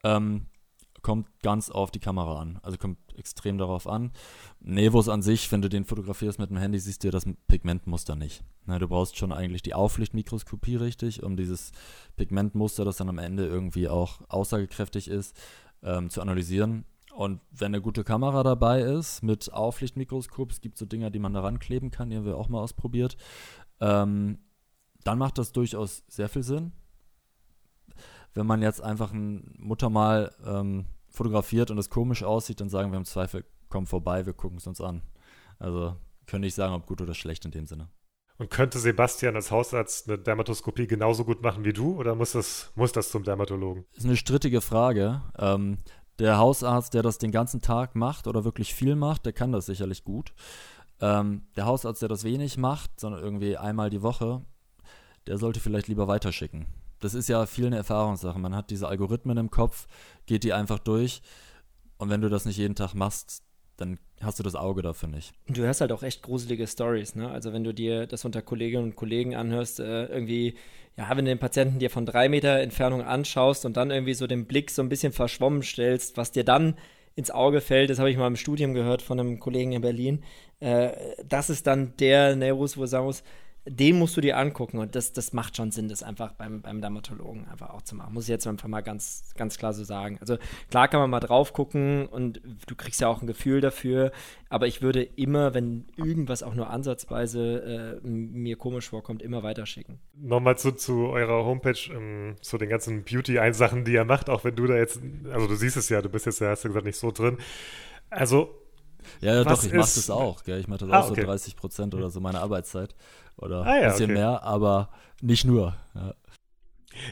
Ähm, 0.03 0.47
kommt 1.01 1.27
ganz 1.41 1.69
auf 1.69 1.91
die 1.91 1.99
Kamera 1.99 2.39
an. 2.39 2.59
Also 2.61 2.77
kommt 2.77 2.97
extrem 3.15 3.57
darauf 3.57 3.87
an. 3.87 4.11
Nevus 4.59 5.09
an 5.09 5.21
sich, 5.21 5.51
wenn 5.51 5.61
du 5.61 5.69
den 5.69 5.85
fotografierst 5.85 6.39
mit 6.39 6.49
dem 6.49 6.57
Handy, 6.57 6.79
siehst 6.79 7.03
du 7.03 7.11
das 7.11 7.25
Pigmentmuster 7.47 8.15
nicht. 8.15 8.43
Na, 8.65 8.79
du 8.79 8.87
brauchst 8.87 9.17
schon 9.17 9.31
eigentlich 9.31 9.61
die 9.61 9.73
Auflichtmikroskopie 9.73 10.75
richtig, 10.75 11.23
um 11.23 11.37
dieses 11.37 11.71
Pigmentmuster, 12.17 12.85
das 12.85 12.97
dann 12.97 13.09
am 13.09 13.17
Ende 13.17 13.45
irgendwie 13.45 13.87
auch 13.89 14.21
aussagekräftig 14.29 15.07
ist, 15.07 15.35
ähm, 15.83 16.09
zu 16.09 16.21
analysieren. 16.21 16.85
Und 17.15 17.41
wenn 17.51 17.73
eine 17.73 17.81
gute 17.81 18.03
Kamera 18.03 18.43
dabei 18.43 18.81
ist 18.81 19.23
mit 19.23 19.51
Auflichtmikroskop, 19.51 20.51
es 20.51 20.61
gibt 20.61 20.77
so 20.77 20.85
Dinger, 20.85 21.09
die 21.09 21.19
man 21.19 21.33
da 21.33 21.41
rankleben 21.41 21.91
kann, 21.91 22.09
die 22.09 22.17
haben 22.17 22.25
wir 22.25 22.37
auch 22.37 22.49
mal 22.49 22.61
ausprobiert, 22.61 23.17
ähm, 23.81 24.39
dann 25.03 25.17
macht 25.17 25.37
das 25.37 25.51
durchaus 25.51 26.03
sehr 26.07 26.29
viel 26.29 26.43
Sinn 26.43 26.73
wenn 28.33 28.45
man 28.45 28.61
jetzt 28.61 28.81
einfach 28.81 29.11
ein 29.11 29.55
Muttermal 29.57 30.33
ähm, 30.45 30.85
fotografiert 31.09 31.71
und 31.71 31.77
es 31.77 31.89
komisch 31.89 32.23
aussieht, 32.23 32.61
dann 32.61 32.69
sagen 32.69 32.91
wir 32.91 32.97
im 32.97 33.05
Zweifel, 33.05 33.45
komm 33.69 33.87
vorbei, 33.87 34.25
wir 34.25 34.33
gucken 34.33 34.57
es 34.57 34.67
uns 34.67 34.81
an. 34.81 35.01
Also 35.57 35.95
können 36.27 36.41
nicht 36.41 36.55
sagen, 36.55 36.73
ob 36.73 36.85
gut 36.85 37.01
oder 37.01 37.13
schlecht 37.13 37.45
in 37.45 37.51
dem 37.51 37.65
Sinne. 37.65 37.89
Und 38.37 38.49
könnte 38.49 38.79
Sebastian 38.79 39.35
als 39.35 39.51
Hausarzt 39.51 40.07
eine 40.07 40.17
Dermatoskopie 40.17 40.87
genauso 40.87 41.25
gut 41.25 41.41
machen 41.41 41.65
wie 41.65 41.73
du 41.73 41.97
oder 41.97 42.15
muss 42.15 42.31
das, 42.31 42.71
muss 42.75 42.93
das 42.93 43.11
zum 43.11 43.23
Dermatologen? 43.23 43.85
Das 43.91 44.03
ist 44.03 44.05
eine 44.05 44.15
strittige 44.15 44.61
Frage. 44.61 45.21
Ähm, 45.37 45.79
der 46.19 46.37
Hausarzt, 46.37 46.93
der 46.93 47.01
das 47.01 47.17
den 47.17 47.31
ganzen 47.31 47.61
Tag 47.61 47.95
macht 47.95 48.27
oder 48.27 48.45
wirklich 48.45 48.73
viel 48.73 48.95
macht, 48.95 49.25
der 49.25 49.33
kann 49.33 49.51
das 49.51 49.65
sicherlich 49.65 50.05
gut. 50.05 50.33
Ähm, 51.01 51.47
der 51.57 51.65
Hausarzt, 51.65 52.01
der 52.01 52.09
das 52.09 52.23
wenig 52.23 52.57
macht, 52.57 52.99
sondern 52.99 53.21
irgendwie 53.21 53.57
einmal 53.57 53.89
die 53.89 54.01
Woche, 54.01 54.45
der 55.27 55.37
sollte 55.37 55.59
vielleicht 55.59 55.87
lieber 55.87 56.07
weiterschicken 56.07 56.65
das 56.99 57.13
ist 57.13 57.29
ja 57.29 57.45
viel 57.45 57.67
eine 57.67 57.77
Erfahrungssache. 57.77 58.39
Man 58.39 58.55
hat 58.55 58.69
diese 58.69 58.87
Algorithmen 58.87 59.37
im 59.37 59.51
Kopf, 59.51 59.87
geht 60.25 60.43
die 60.43 60.53
einfach 60.53 60.79
durch. 60.79 61.21
Und 61.97 62.09
wenn 62.09 62.21
du 62.21 62.29
das 62.29 62.45
nicht 62.45 62.57
jeden 62.57 62.75
Tag 62.75 62.93
machst, 62.93 63.43
dann 63.77 63.99
hast 64.21 64.39
du 64.39 64.43
das 64.43 64.55
Auge 64.55 64.81
dafür 64.81 65.09
nicht. 65.09 65.33
Du 65.47 65.61
hörst 65.61 65.81
halt 65.81 65.91
auch 65.91 66.03
echt 66.03 66.21
gruselige 66.21 66.67
Stories, 66.67 67.15
ne? 67.15 67.29
Also 67.29 67.53
wenn 67.53 67.63
du 67.63 67.73
dir 67.73 68.07
das 68.07 68.25
unter 68.25 68.41
Kolleginnen 68.41 68.83
und 68.83 68.95
Kollegen 68.95 69.35
anhörst, 69.35 69.79
äh, 69.79 70.05
irgendwie, 70.05 70.55
ja, 70.97 71.09
wenn 71.11 71.25
du 71.25 71.31
den 71.31 71.39
Patienten 71.39 71.79
dir 71.79 71.89
von 71.89 72.05
drei 72.05 72.27
Meter 72.29 72.59
Entfernung 72.59 73.01
anschaust 73.01 73.65
und 73.65 73.77
dann 73.77 73.91
irgendwie 73.91 74.13
so 74.13 74.27
den 74.27 74.45
Blick 74.45 74.71
so 74.71 74.81
ein 74.81 74.89
bisschen 74.89 75.13
verschwommen 75.13 75.63
stellst, 75.63 76.17
was 76.17 76.31
dir 76.31 76.43
dann 76.43 76.75
ins 77.15 77.31
Auge 77.31 77.61
fällt, 77.61 77.89
das 77.89 77.99
habe 77.99 78.11
ich 78.11 78.17
mal 78.17 78.27
im 78.27 78.35
Studium 78.35 78.73
gehört 78.73 79.01
von 79.01 79.19
einem 79.19 79.39
Kollegen 79.39 79.71
in 79.71 79.81
Berlin, 79.81 80.23
äh, 80.59 80.91
das 81.25 81.49
ist 81.49 81.67
dann 81.67 81.95
der 81.97 82.35
Nervus, 82.35 82.77
den 83.69 83.99
musst 83.99 84.17
du 84.17 84.21
dir 84.21 84.37
angucken 84.37 84.79
und 84.79 84.95
das, 84.95 85.13
das 85.13 85.33
macht 85.33 85.55
schon 85.55 85.71
Sinn, 85.71 85.87
das 85.87 86.03
einfach 86.03 86.33
beim, 86.33 86.61
beim 86.61 86.81
Dermatologen 86.81 87.47
einfach 87.47 87.69
auch 87.69 87.81
zu 87.81 87.95
machen. 87.95 88.13
Muss 88.13 88.25
ich 88.25 88.29
jetzt 88.29 88.47
einfach 88.47 88.67
mal 88.67 88.81
ganz, 88.81 89.31
ganz 89.37 89.57
klar 89.57 89.73
so 89.73 89.83
sagen. 89.83 90.17
Also 90.21 90.37
klar 90.69 90.87
kann 90.87 90.99
man 90.99 91.09
mal 91.09 91.19
drauf 91.19 91.53
gucken 91.53 92.07
und 92.07 92.41
du 92.67 92.75
kriegst 92.75 92.99
ja 93.01 93.07
auch 93.07 93.21
ein 93.21 93.27
Gefühl 93.27 93.61
dafür, 93.61 94.11
aber 94.49 94.67
ich 94.67 94.81
würde 94.81 95.03
immer, 95.03 95.53
wenn 95.53 95.85
irgendwas 95.95 96.41
auch 96.43 96.55
nur 96.55 96.69
ansatzweise 96.69 97.99
äh, 98.03 98.07
mir 98.07 98.57
komisch 98.57 98.89
vorkommt, 98.89 99.21
immer 99.21 99.43
weiterschicken. 99.43 99.99
Nochmal 100.15 100.57
zu, 100.57 100.71
zu 100.71 101.07
eurer 101.07 101.45
Homepage, 101.45 101.79
ähm, 101.93 102.35
zu 102.41 102.57
den 102.57 102.69
ganzen 102.69 103.03
Beauty-Einsachen, 103.03 103.85
die 103.85 103.93
ihr 103.93 104.05
macht, 104.05 104.29
auch 104.29 104.43
wenn 104.43 104.55
du 104.55 104.65
da 104.65 104.75
jetzt, 104.75 104.99
also 105.31 105.47
du 105.47 105.55
siehst 105.55 105.77
es 105.77 105.89
ja, 105.89 106.01
du 106.01 106.09
bist 106.09 106.25
jetzt 106.25 106.39
ja, 106.39 106.49
hast 106.49 106.63
du 106.63 106.69
gesagt, 106.69 106.85
nicht 106.85 106.97
so 106.97 107.11
drin. 107.11 107.37
Also 108.09 108.55
ja, 109.21 109.35
ja 109.35 109.43
doch, 109.43 109.63
ich 109.63 109.73
mache 109.73 109.79
das 109.79 110.09
auch. 110.09 110.43
Gell? 110.43 110.59
Ich 110.59 110.67
mache 110.67 110.79
das 110.79 110.89
ah, 110.89 110.99
auch 111.01 111.11
okay. 111.11 111.21
so 111.21 111.27
30 111.27 111.55
Prozent 111.55 111.95
oder 111.95 112.09
so 112.09 112.19
meiner 112.19 112.41
Arbeitszeit 112.41 112.95
oder 113.41 113.65
ah, 113.65 113.75
ja, 113.75 113.81
ein 113.81 113.91
bisschen 113.91 114.11
okay. 114.11 114.13
mehr, 114.13 114.43
aber 114.43 114.89
nicht 115.21 115.45
nur. 115.45 115.75
Ja. 115.95 116.13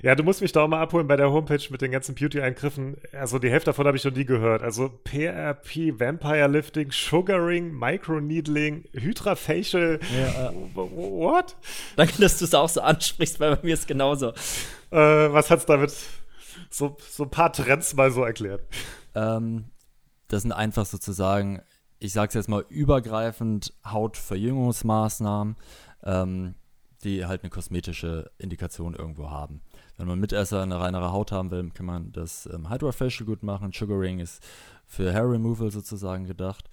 Ja, 0.02 0.16
du 0.16 0.24
musst 0.24 0.42
mich 0.42 0.52
da 0.52 0.64
auch 0.64 0.68
mal 0.68 0.82
abholen 0.82 1.08
bei 1.08 1.16
der 1.16 1.32
Homepage 1.32 1.62
mit 1.70 1.82
den 1.82 1.92
ganzen 1.92 2.16
Beauty-Eingriffen. 2.16 2.98
Also 3.14 3.40
die 3.40 3.50
Hälfte 3.50 3.68
davon 3.68 3.88
habe 3.88 3.98
ich 3.98 4.04
noch 4.04 4.14
nie 4.14 4.26
gehört. 4.26 4.62
Also 4.62 4.90
PRP, 4.90 6.00
Vampire 6.00 6.48
Lifting, 6.48 6.92
Sugaring, 6.92 7.72
Microneedling, 7.78 8.86
Hydra-Facial. 8.94 10.00
Ja, 10.18 10.50
äh, 10.50 10.54
What? 10.76 11.56
Danke, 11.96 12.22
dass 12.22 12.40
du 12.40 12.46
es 12.46 12.54
auch 12.54 12.70
so 12.70 12.82
ansprichst, 12.82 13.40
weil 13.40 13.56
bei 13.56 13.64
mir 13.64 13.74
ist 13.74 13.88
genauso. 13.88 14.30
Äh, 14.92 15.32
was 15.32 15.50
hat 15.50 15.60
es 15.60 15.66
damit 15.66 15.94
so, 16.70 16.98
so 17.10 17.24
ein 17.24 17.30
paar 17.30 17.54
Trends 17.54 17.96
mal 17.96 18.12
so 18.12 18.24
erklärt? 18.24 18.64
Ähm, 19.16 19.66
das 20.28 20.42
sind 20.42 20.52
einfach 20.52 20.86
sozusagen, 20.86 21.62
ich 22.00 22.14
sage 22.14 22.30
es 22.30 22.34
jetzt 22.34 22.50
mal 22.50 22.66
übergreifend, 22.70 23.74
Hautverjüngungsmaßnahmen 23.86 25.56
ähm, 26.08 26.56
die 27.04 27.26
halt 27.26 27.44
eine 27.44 27.52
kosmetische 27.52 28.32
Indikation 28.40 28.96
irgendwo 28.96 29.30
haben. 29.30 29.62
Wenn 29.98 30.08
man 30.08 30.20
Mitesser 30.20 30.64
eine 30.64 30.80
reinere 30.80 31.12
Haut 31.12 31.32
haben 31.32 31.52
will, 31.52 31.70
kann 31.70 31.86
man 31.86 32.12
das 32.12 32.48
ähm, 32.52 32.70
Hydrofacial 32.70 33.26
gut 33.26 33.44
machen. 33.44 33.72
Sugaring 33.72 34.20
ist 34.20 34.44
für 34.86 35.14
Hair 35.14 35.30
Removal 35.30 35.70
sozusagen 35.70 36.26
gedacht. 36.26 36.70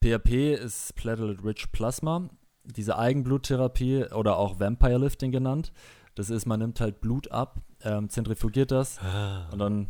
PRP 0.00 0.54
ist 0.54 0.94
Platelet 0.94 1.42
Rich 1.44 1.72
Plasma. 1.72 2.28
Diese 2.64 2.98
Eigenbluttherapie 2.98 4.04
oder 4.12 4.36
auch 4.36 4.60
Vampire 4.60 4.98
Lifting 4.98 5.32
genannt. 5.32 5.72
Das 6.14 6.30
ist, 6.30 6.46
man 6.46 6.60
nimmt 6.60 6.80
halt 6.80 7.00
Blut 7.00 7.30
ab, 7.30 7.60
ähm, 7.82 8.10
zentrifugiert 8.10 8.70
das 8.70 8.98
ah. 8.98 9.48
und 9.50 9.60
dann 9.60 9.86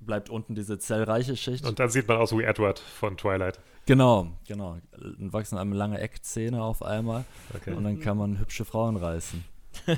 bleibt 0.00 0.30
unten 0.30 0.54
diese 0.54 0.78
zellreiche 0.78 1.36
Schicht. 1.36 1.66
Und 1.66 1.78
dann 1.78 1.90
sieht 1.90 2.08
man 2.08 2.16
aus 2.16 2.32
wie 2.36 2.42
Edward 2.42 2.78
von 2.78 3.16
Twilight. 3.16 3.60
Genau, 3.86 4.28
genau. 4.46 4.78
Dann 4.92 5.32
wachsen 5.32 5.58
einem 5.58 5.72
lange 5.72 6.00
Eckzähne 6.00 6.62
auf 6.62 6.82
einmal 6.82 7.24
okay. 7.54 7.72
und 7.72 7.84
dann 7.84 8.00
kann 8.00 8.16
man 8.16 8.38
hübsche 8.38 8.64
Frauen 8.64 8.96
reißen. 8.96 9.44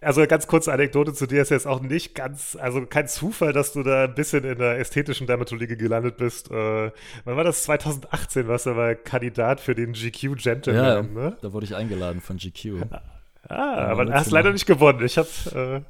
Also 0.00 0.24
ganz 0.26 0.46
kurze 0.46 0.72
Anekdote 0.72 1.12
zu 1.12 1.26
dir 1.26 1.42
ist 1.42 1.50
jetzt 1.50 1.66
auch 1.66 1.80
nicht 1.80 2.14
ganz, 2.14 2.56
also 2.60 2.86
kein 2.86 3.08
Zufall, 3.08 3.52
dass 3.52 3.72
du 3.72 3.82
da 3.82 4.04
ein 4.04 4.14
bisschen 4.14 4.44
in 4.44 4.58
der 4.58 4.78
ästhetischen 4.78 5.26
Dermatologie 5.26 5.76
gelandet 5.76 6.18
bist. 6.18 6.50
Äh, 6.50 6.92
wann 7.24 7.36
war 7.36 7.42
das? 7.42 7.64
2018 7.64 8.46
warst 8.46 8.66
du 8.66 8.70
aber 8.70 8.94
Kandidat 8.94 9.60
für 9.60 9.74
den 9.74 9.94
GQ 9.94 10.36
Gentleman, 10.36 10.84
ja, 10.84 11.02
ne? 11.02 11.36
Da 11.42 11.52
wurde 11.52 11.66
ich 11.66 11.74
eingeladen 11.74 12.20
von 12.20 12.36
GQ. 12.36 12.84
Ah, 13.48 13.90
aber 13.90 14.04
du 14.04 14.12
hast 14.12 14.30
leider 14.30 14.52
nicht 14.52 14.66
gewonnen. 14.66 15.04
Ich 15.04 15.16
hab, 15.16 15.26
äh 15.54 15.82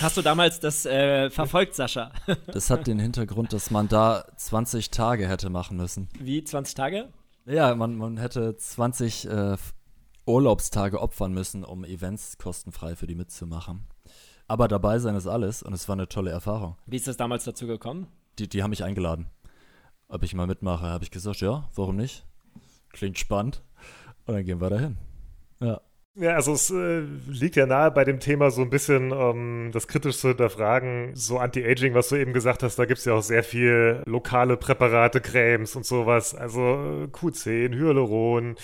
Hast 0.00 0.16
du 0.16 0.22
damals 0.22 0.60
das 0.60 0.86
äh, 0.86 1.28
verfolgt, 1.30 1.74
Sascha? 1.74 2.12
das 2.46 2.70
hat 2.70 2.86
den 2.86 2.98
Hintergrund, 2.98 3.52
dass 3.52 3.70
man 3.70 3.88
da 3.88 4.24
20 4.36 4.90
Tage 4.90 5.28
hätte 5.28 5.50
machen 5.50 5.76
müssen. 5.76 6.08
Wie 6.18 6.42
20 6.42 6.74
Tage? 6.74 7.08
Ja, 7.46 7.74
man, 7.74 7.96
man 7.96 8.16
hätte 8.16 8.56
20 8.56 9.28
äh, 9.28 9.56
Urlaubstage 10.26 11.00
opfern 11.00 11.32
müssen, 11.32 11.64
um 11.64 11.84
Events 11.84 12.38
kostenfrei 12.38 12.94
für 12.94 13.06
die 13.06 13.16
mitzumachen. 13.16 13.86
Aber 14.46 14.68
dabei 14.68 14.98
sein 14.98 15.14
ist 15.16 15.26
alles 15.26 15.62
und 15.62 15.72
es 15.72 15.88
war 15.88 15.94
eine 15.94 16.08
tolle 16.08 16.30
Erfahrung. 16.30 16.76
Wie 16.86 16.96
ist 16.96 17.08
das 17.08 17.16
damals 17.16 17.44
dazu 17.44 17.66
gekommen? 17.66 18.06
Die, 18.38 18.48
die 18.48 18.62
haben 18.62 18.70
mich 18.70 18.84
eingeladen. 18.84 19.26
Ob 20.08 20.22
ich 20.22 20.34
mal 20.34 20.46
mitmache, 20.46 20.86
habe 20.86 21.04
ich 21.04 21.10
gesagt, 21.10 21.40
ja, 21.40 21.68
warum 21.74 21.96
nicht? 21.96 22.24
Klingt 22.92 23.18
spannend. 23.18 23.62
Und 24.26 24.34
dann 24.34 24.44
gehen 24.44 24.60
wir 24.60 24.70
dahin. 24.70 24.96
Ja. 25.60 25.80
Ja, 26.16 26.34
also 26.34 26.52
es 26.54 26.70
äh, 26.70 27.00
liegt 27.28 27.54
ja 27.54 27.66
nahe 27.66 27.92
bei 27.92 28.04
dem 28.04 28.18
Thema 28.18 28.50
so 28.50 28.62
ein 28.62 28.70
bisschen 28.70 29.12
ähm, 29.12 29.70
das 29.72 29.86
Kritischste 29.86 30.34
der 30.34 30.50
Fragen, 30.50 31.12
so 31.14 31.38
Anti-Aging, 31.38 31.94
was 31.94 32.08
du 32.08 32.16
eben 32.16 32.32
gesagt 32.32 32.64
hast, 32.64 32.78
da 32.78 32.84
gibt 32.84 32.98
es 32.98 33.04
ja 33.04 33.14
auch 33.14 33.22
sehr 33.22 33.44
viel 33.44 34.02
lokale 34.06 34.56
Präparate, 34.56 35.20
Cremes 35.20 35.76
und 35.76 35.86
sowas, 35.86 36.34
also 36.34 36.60
äh, 36.60 37.04
Q10, 37.06 37.74
Hyaluron. 37.74 38.56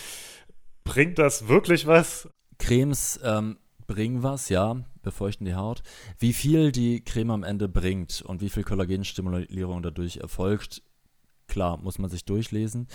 Bringt 0.83 1.19
das 1.21 1.47
wirklich 1.47 1.87
was? 1.87 2.29
Cremes 2.59 3.21
ähm, 3.23 3.59
bringen 3.87 4.25
was, 4.25 4.49
ja, 4.49 4.77
befeuchten 5.03 5.47
die 5.47 5.55
Haut. 5.55 5.83
Wie 6.19 6.33
viel 6.33 6.73
die 6.73 7.05
Creme 7.05 7.31
am 7.31 7.45
Ende 7.45 7.69
bringt 7.69 8.23
und 8.23 8.41
wie 8.41 8.51
viel 8.51 8.65
Kollagenstimulierung 8.65 9.83
dadurch 9.83 10.17
erfolgt, 10.17 10.83
klar, 11.47 11.79
muss 11.79 12.01
man 12.01 12.11
sich 12.11 12.25
durchlesen. 12.25 12.89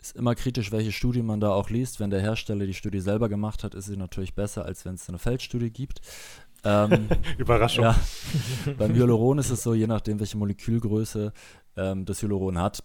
Ist 0.00 0.16
immer 0.16 0.34
kritisch, 0.34 0.70
welche 0.70 0.92
Studie 0.92 1.22
man 1.22 1.40
da 1.40 1.50
auch 1.50 1.70
liest. 1.70 1.98
Wenn 1.98 2.10
der 2.10 2.20
Hersteller 2.20 2.66
die 2.66 2.74
Studie 2.74 3.00
selber 3.00 3.28
gemacht 3.28 3.64
hat, 3.64 3.74
ist 3.74 3.86
sie 3.86 3.96
natürlich 3.96 4.34
besser, 4.34 4.64
als 4.64 4.84
wenn 4.84 4.94
es 4.94 5.08
eine 5.08 5.18
Feldstudie 5.18 5.70
gibt. 5.70 6.00
Ähm, 6.64 7.08
Überraschung. 7.38 7.84
Ja. 7.84 7.98
Beim 8.78 8.94
Hyaluron 8.94 9.38
ist 9.38 9.50
es 9.50 9.62
so, 9.62 9.74
je 9.74 9.86
nachdem, 9.86 10.20
welche 10.20 10.36
Molekülgröße 10.38 11.32
ähm, 11.76 12.04
das 12.04 12.22
Hyaluron 12.22 12.58
hat, 12.58 12.84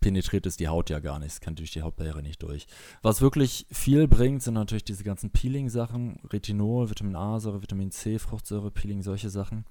penetriert 0.00 0.46
es 0.46 0.56
die 0.56 0.68
Haut 0.68 0.90
ja 0.90 0.98
gar 0.98 1.18
nicht. 1.18 1.32
Es 1.32 1.40
kann 1.40 1.54
durch 1.54 1.70
die 1.70 1.82
Hautbarriere 1.82 2.22
nicht 2.22 2.42
durch. 2.42 2.66
Was 3.02 3.20
wirklich 3.20 3.66
viel 3.70 4.08
bringt, 4.08 4.42
sind 4.42 4.54
natürlich 4.54 4.84
diese 4.84 5.04
ganzen 5.04 5.30
Peeling-Sachen. 5.30 6.20
Retinol, 6.30 6.90
Vitamin 6.90 7.16
A-Säure, 7.16 7.62
Vitamin 7.62 7.90
C, 7.90 8.18
Fruchtsäure, 8.18 8.70
Peeling, 8.70 9.02
solche 9.02 9.30
Sachen. 9.30 9.64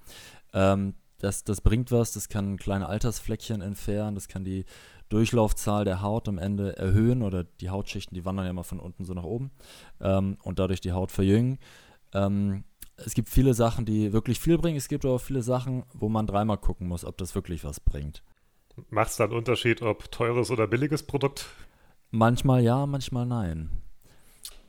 Ähm, 0.52 0.94
das, 1.18 1.44
das 1.44 1.60
bringt 1.60 1.92
was, 1.92 2.12
das 2.12 2.28
kann 2.28 2.56
kleine 2.56 2.88
Altersfleckchen 2.88 3.60
entfernen, 3.60 4.14
das 4.14 4.26
kann 4.26 4.42
die 4.42 4.64
Durchlaufzahl 5.10 5.84
der 5.84 6.00
Haut 6.00 6.28
am 6.28 6.38
Ende 6.38 6.76
erhöhen 6.76 7.22
oder 7.22 7.44
die 7.44 7.68
Hautschichten, 7.68 8.14
die 8.14 8.24
wandern 8.24 8.46
ja 8.46 8.52
mal 8.52 8.62
von 8.62 8.80
unten 8.80 9.04
so 9.04 9.12
nach 9.12 9.24
oben 9.24 9.50
ähm, 10.00 10.38
und 10.42 10.58
dadurch 10.58 10.80
die 10.80 10.92
Haut 10.92 11.10
verjüngen. 11.10 11.58
Ähm, 12.14 12.64
es 12.96 13.14
gibt 13.14 13.28
viele 13.28 13.54
Sachen, 13.54 13.84
die 13.84 14.12
wirklich 14.12 14.40
viel 14.40 14.56
bringen. 14.56 14.76
Es 14.76 14.88
gibt 14.88 15.04
aber 15.04 15.14
auch 15.14 15.20
viele 15.20 15.42
Sachen, 15.42 15.84
wo 15.92 16.08
man 16.08 16.26
dreimal 16.26 16.58
gucken 16.58 16.86
muss, 16.86 17.04
ob 17.04 17.18
das 17.18 17.34
wirklich 17.34 17.64
was 17.64 17.80
bringt. 17.80 18.22
Macht 18.88 19.10
es 19.10 19.16
dann 19.16 19.30
einen 19.30 19.38
Unterschied, 19.38 19.82
ob 19.82 20.10
teures 20.10 20.50
oder 20.50 20.66
billiges 20.66 21.02
Produkt? 21.02 21.46
Manchmal 22.10 22.62
ja, 22.62 22.86
manchmal 22.86 23.26
nein. 23.26 23.70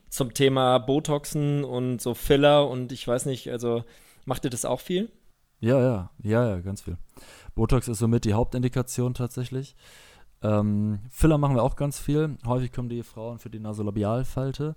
Zum 0.10 0.33
Thema 0.33 0.79
Botoxen 0.79 1.63
und 1.63 2.01
so 2.01 2.13
Filler 2.13 2.67
und 2.67 2.91
ich 2.91 3.07
weiß 3.07 3.25
nicht, 3.25 3.50
also 3.51 3.83
macht 4.25 4.43
ihr 4.43 4.50
das 4.50 4.65
auch 4.65 4.79
viel? 4.79 5.12
Ja, 5.60 5.79
ja, 5.79 6.12
ja, 6.24 6.50
ja, 6.50 6.60
ganz 6.60 6.81
viel. 6.81 6.98
Botox 7.53 7.88
ist 7.88 8.00
somit 8.00 8.25
die 8.25 8.33
Hauptindikation 8.33 9.13
tatsächlich. 9.13 9.75
Ähm, 10.43 11.00
Filler 11.10 11.38
machen 11.38 11.55
wir 11.55 11.63
auch 11.63 11.75
ganz 11.75 12.00
viel. 12.00 12.38
Häufig 12.45 12.71
kommen 12.71 12.89
die 12.89 13.03
Frauen 13.03 13.39
für 13.39 13.50
die 13.50 13.60
Nasolabialfalte. 13.60 14.75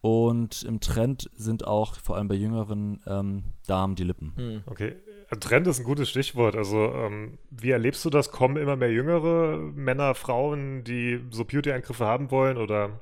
Und 0.00 0.62
im 0.62 0.80
Trend 0.80 1.28
sind 1.34 1.66
auch 1.66 1.96
vor 1.96 2.16
allem 2.16 2.28
bei 2.28 2.36
jüngeren 2.36 3.00
ähm, 3.06 3.44
Damen 3.66 3.96
die 3.96 4.04
Lippen. 4.04 4.32
Hm. 4.36 4.62
Okay, 4.66 4.96
Trend 5.40 5.66
ist 5.66 5.80
ein 5.80 5.84
gutes 5.84 6.08
Stichwort. 6.08 6.54
Also, 6.54 6.92
ähm, 6.94 7.38
wie 7.50 7.70
erlebst 7.70 8.04
du 8.04 8.10
das? 8.10 8.30
Kommen 8.30 8.56
immer 8.56 8.76
mehr 8.76 8.92
jüngere 8.92 9.58
Männer, 9.58 10.14
Frauen, 10.14 10.84
die 10.84 11.20
so 11.30 11.44
Beauty-Eingriffe 11.44 12.06
haben 12.06 12.30
wollen? 12.30 12.58
Oder 12.58 13.00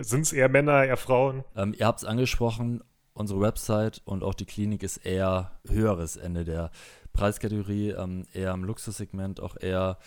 sind 0.00 0.22
es 0.22 0.32
eher 0.32 0.48
Männer, 0.48 0.84
eher 0.84 0.96
Frauen? 0.96 1.44
Ähm, 1.54 1.74
ihr 1.76 1.86
habt 1.86 2.00
es 2.00 2.04
angesprochen, 2.04 2.82
unsere 3.12 3.40
Website 3.40 4.00
und 4.04 4.24
auch 4.24 4.34
die 4.34 4.46
Klinik 4.46 4.82
ist 4.82 4.96
eher 4.98 5.52
höheres 5.68 6.16
Ende 6.16 6.44
der 6.44 6.70
Preiskategorie, 7.12 7.90
ähm, 7.90 8.26
eher 8.32 8.52
im 8.52 8.64
Luxussegment, 8.64 9.40
auch 9.40 9.56
eher, 9.60 9.98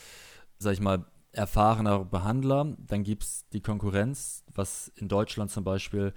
sag 0.57 0.73
ich 0.73 0.81
mal, 0.81 1.05
erfahrener 1.33 2.05
Behandler. 2.05 2.75
Dann 2.87 3.03
gibt 3.03 3.23
es 3.23 3.45
die 3.51 3.61
Konkurrenz, 3.61 4.43
was 4.53 4.91
in 4.95 5.07
Deutschland 5.07 5.51
zum 5.51 5.63
Beispiel 5.63 6.13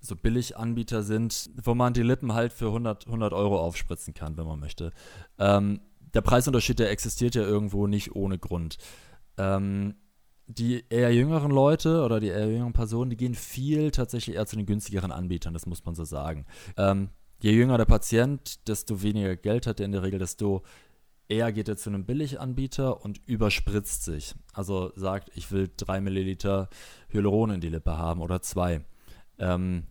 so 0.00 0.16
Billiganbieter 0.16 1.02
sind, 1.02 1.50
wo 1.62 1.74
man 1.74 1.92
die 1.92 2.02
Lippen 2.02 2.32
halt 2.34 2.52
für 2.52 2.66
100, 2.66 3.06
100 3.06 3.32
Euro 3.32 3.60
aufspritzen 3.60 4.14
kann, 4.14 4.36
wenn 4.36 4.46
man 4.46 4.60
möchte. 4.60 4.92
Ähm, 5.38 5.80
der 6.14 6.20
Preisunterschied, 6.20 6.78
der 6.78 6.90
existiert 6.90 7.34
ja 7.34 7.42
irgendwo 7.42 7.86
nicht 7.86 8.14
ohne 8.14 8.38
Grund. 8.38 8.78
Ähm, 9.36 9.96
die 10.46 10.84
eher 10.88 11.12
jüngeren 11.12 11.50
Leute 11.50 12.04
oder 12.04 12.20
die 12.20 12.28
eher 12.28 12.48
jüngeren 12.48 12.72
Personen, 12.72 13.10
die 13.10 13.16
gehen 13.16 13.34
viel 13.34 13.90
tatsächlich 13.90 14.36
eher 14.36 14.46
zu 14.46 14.56
den 14.56 14.66
günstigeren 14.66 15.10
Anbietern, 15.10 15.54
das 15.54 15.66
muss 15.66 15.84
man 15.84 15.94
so 15.94 16.04
sagen. 16.04 16.46
Ähm, 16.76 17.10
je 17.40 17.52
jünger 17.52 17.78
der 17.78 17.84
Patient, 17.84 18.66
desto 18.68 19.02
weniger 19.02 19.36
Geld 19.36 19.66
hat 19.66 19.80
er 19.80 19.86
in 19.86 19.92
der 19.92 20.04
Regel, 20.04 20.20
desto 20.20 20.62
eher 21.28 21.52
geht 21.52 21.68
er 21.68 21.76
zu 21.76 21.90
einem 21.90 22.04
Billiganbieter 22.04 23.04
und 23.04 23.20
überspritzt 23.26 24.04
sich. 24.04 24.34
Also 24.52 24.92
sagt, 24.96 25.30
ich 25.34 25.50
will 25.50 25.70
drei 25.76 26.00
Milliliter 26.00 26.68
Hyaluron 27.08 27.50
in 27.50 27.60
die 27.60 27.68
Lippe 27.68 27.98
haben 27.98 28.20
oder 28.20 28.42
zwei. 28.42 28.84
Ähm, 29.38 29.84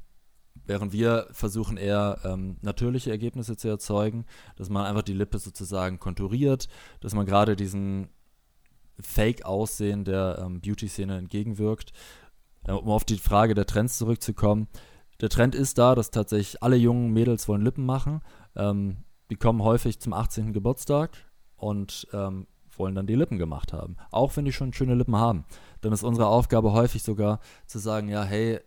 während 0.65 0.93
wir 0.93 1.27
versuchen 1.31 1.77
eher 1.77 2.19
ähm, 2.23 2.57
natürliche 2.61 3.11
Ergebnisse 3.11 3.57
zu 3.57 3.67
erzeugen, 3.67 4.25
dass 4.55 4.69
man 4.69 4.85
einfach 4.85 5.03
die 5.03 5.13
Lippe 5.13 5.37
sozusagen 5.39 5.99
konturiert, 5.99 6.67
dass 7.01 7.13
man 7.13 7.25
gerade 7.25 7.55
diesen 7.55 8.09
Fake-Aussehen 8.99 10.05
der 10.05 10.41
ähm, 10.43 10.61
Beauty-Szene 10.61 11.17
entgegenwirkt. 11.17 11.91
Äh, 12.65 12.71
um 12.71 12.89
auf 12.89 13.03
die 13.03 13.17
Frage 13.17 13.53
der 13.53 13.65
Trends 13.65 13.97
zurückzukommen, 13.97 14.67
der 15.21 15.29
Trend 15.29 15.55
ist 15.55 15.77
da, 15.77 15.95
dass 15.95 16.11
tatsächlich 16.11 16.61
alle 16.61 16.75
jungen 16.75 17.11
Mädels 17.11 17.47
wollen 17.47 17.61
Lippen 17.61 17.85
machen. 17.85 18.21
Ähm, 18.55 18.97
die 19.29 19.35
kommen 19.35 19.63
häufig 19.63 19.99
zum 19.99 20.13
18. 20.13 20.53
Geburtstag 20.53 21.11
und 21.55 22.07
ähm, 22.13 22.47
wollen 22.77 22.95
dann 22.95 23.07
die 23.07 23.15
Lippen 23.15 23.37
gemacht 23.37 23.73
haben. 23.73 23.95
Auch 24.11 24.35
wenn 24.35 24.45
die 24.45 24.51
schon 24.51 24.73
schöne 24.73 24.95
Lippen 24.95 25.15
haben. 25.15 25.45
Dann 25.81 25.93
ist 25.93 26.03
unsere 26.03 26.27
Aufgabe 26.27 26.73
häufig 26.73 27.03
sogar 27.03 27.39
zu 27.65 27.79
sagen, 27.79 28.09
ja, 28.09 28.23
hey, 28.23 28.59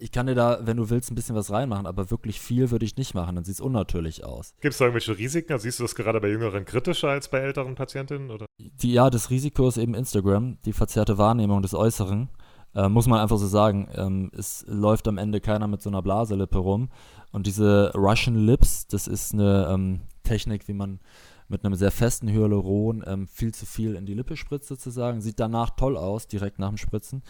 ich 0.00 0.10
kann 0.10 0.26
dir 0.26 0.34
da, 0.34 0.60
wenn 0.62 0.78
du 0.78 0.88
willst, 0.88 1.10
ein 1.10 1.14
bisschen 1.14 1.36
was 1.36 1.50
reinmachen, 1.50 1.86
aber 1.86 2.10
wirklich 2.10 2.40
viel 2.40 2.70
würde 2.70 2.86
ich 2.86 2.96
nicht 2.96 3.14
machen, 3.14 3.34
dann 3.34 3.44
sieht 3.44 3.56
es 3.56 3.60
unnatürlich 3.60 4.24
aus. 4.24 4.54
Gibt 4.60 4.72
es 4.72 4.78
da 4.78 4.86
irgendwelche 4.86 5.16
Risiken? 5.16 5.52
Also 5.52 5.64
siehst 5.64 5.78
du 5.78 5.84
das 5.84 5.94
gerade 5.94 6.20
bei 6.20 6.28
Jüngeren 6.28 6.64
kritischer 6.64 7.10
als 7.10 7.28
bei 7.28 7.38
älteren 7.38 7.74
Patientinnen? 7.74 8.30
Oder? 8.30 8.46
Die, 8.58 8.92
ja, 8.92 9.10
das 9.10 9.28
Risiko 9.28 9.68
ist 9.68 9.76
eben 9.76 9.94
Instagram, 9.94 10.58
die 10.64 10.72
verzerrte 10.72 11.18
Wahrnehmung 11.18 11.60
des 11.60 11.74
Äußeren. 11.74 12.30
Äh, 12.74 12.88
muss 12.88 13.06
man 13.06 13.20
einfach 13.20 13.38
so 13.38 13.46
sagen. 13.46 13.88
Ähm, 13.94 14.30
es 14.36 14.64
läuft 14.68 15.08
am 15.08 15.18
Ende 15.18 15.40
keiner 15.40 15.66
mit 15.66 15.82
so 15.82 15.90
einer 15.90 16.02
Blaselippe 16.02 16.58
rum. 16.58 16.88
Und 17.32 17.46
diese 17.46 17.92
Russian 17.94 18.46
Lips, 18.46 18.86
das 18.86 19.06
ist 19.06 19.34
eine 19.34 19.68
ähm, 19.70 20.00
Technik, 20.22 20.68
wie 20.68 20.74
man 20.74 21.00
mit 21.48 21.64
einem 21.64 21.74
sehr 21.74 21.90
festen 21.90 22.28
Hyaluron 22.28 23.02
ähm, 23.06 23.26
viel 23.26 23.52
zu 23.52 23.66
viel 23.66 23.96
in 23.96 24.06
die 24.06 24.14
Lippe 24.14 24.36
spritzt 24.36 24.68
sozusagen. 24.68 25.20
Sieht 25.20 25.40
danach 25.40 25.70
toll 25.70 25.96
aus, 25.96 26.28
direkt 26.28 26.58
nach 26.58 26.68
dem 26.68 26.76
Spritzen. 26.76 27.22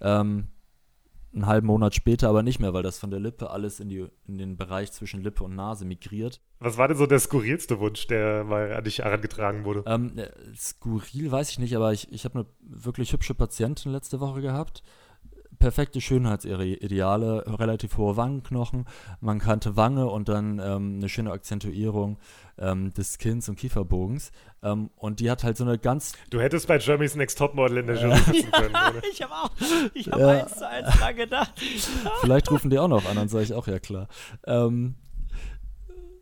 Ähm, 0.00 0.48
einen 1.32 1.46
halben 1.46 1.66
Monat 1.66 1.94
später 1.94 2.28
aber 2.28 2.42
nicht 2.42 2.58
mehr, 2.58 2.72
weil 2.72 2.82
das 2.82 2.98
von 2.98 3.10
der 3.10 3.20
Lippe 3.20 3.50
alles 3.50 3.80
in, 3.80 3.88
die, 3.88 4.06
in 4.26 4.38
den 4.38 4.56
Bereich 4.56 4.92
zwischen 4.92 5.22
Lippe 5.22 5.44
und 5.44 5.54
Nase 5.54 5.84
migriert. 5.84 6.40
Was 6.58 6.78
war 6.78 6.88
denn 6.88 6.96
so 6.96 7.06
der 7.06 7.18
skurrilste 7.18 7.78
Wunsch, 7.80 8.06
der 8.06 8.44
mal 8.44 8.72
an 8.72 8.84
dich 8.84 8.98
herangetragen 8.98 9.64
wurde? 9.64 9.84
Ähm, 9.86 10.16
äh, 10.16 10.30
skurril 10.56 11.30
weiß 11.30 11.50
ich 11.50 11.58
nicht, 11.58 11.76
aber 11.76 11.92
ich, 11.92 12.10
ich 12.12 12.24
habe 12.24 12.40
eine 12.40 12.46
wirklich 12.60 13.12
hübsche 13.12 13.34
Patientin 13.34 13.92
letzte 13.92 14.20
Woche 14.20 14.40
gehabt. 14.40 14.82
Perfekte 15.58 16.00
Schönheitsideale, 16.00 17.44
relativ 17.58 17.96
hohe 17.96 18.16
Wangenknochen, 18.16 18.84
man 19.20 19.38
kannte 19.38 19.76
Wange 19.76 20.06
und 20.06 20.28
dann 20.28 20.58
ähm, 20.58 20.96
eine 20.96 21.08
schöne 21.08 21.32
Akzentuierung 21.32 22.18
ähm, 22.58 22.92
des 22.94 23.18
Kinns 23.18 23.48
und 23.48 23.56
Kieferbogens. 23.56 24.30
Ähm, 24.62 24.90
und 24.96 25.20
die 25.20 25.30
hat 25.30 25.44
halt 25.44 25.56
so 25.56 25.64
eine 25.64 25.78
ganz. 25.78 26.12
Du 26.30 26.40
hättest 26.40 26.66
bei 26.66 26.78
Jeremy's 26.78 27.14
Next 27.14 27.38
Topmodel 27.38 27.78
in 27.78 27.86
der 27.86 27.96
Jury 27.96 28.18
sitzen 28.18 28.50
können. 28.50 28.70
Oder? 28.90 29.02
ich 29.10 29.22
habe 29.22 29.32
auch, 29.32 29.50
ich 29.94 30.10
habe 30.10 30.20
ja. 30.20 30.28
eins 30.28 30.56
zu 30.56 30.68
eins 30.68 30.88
dran 30.96 31.16
gedacht. 31.16 31.52
Vielleicht 32.20 32.50
rufen 32.50 32.70
die 32.70 32.78
auch 32.78 32.88
noch 32.88 33.08
an, 33.08 33.16
dann 33.16 33.28
sage 33.28 33.44
ich 33.44 33.54
auch, 33.54 33.66
ja 33.66 33.78
klar. 33.78 34.08
Ähm, 34.46 34.96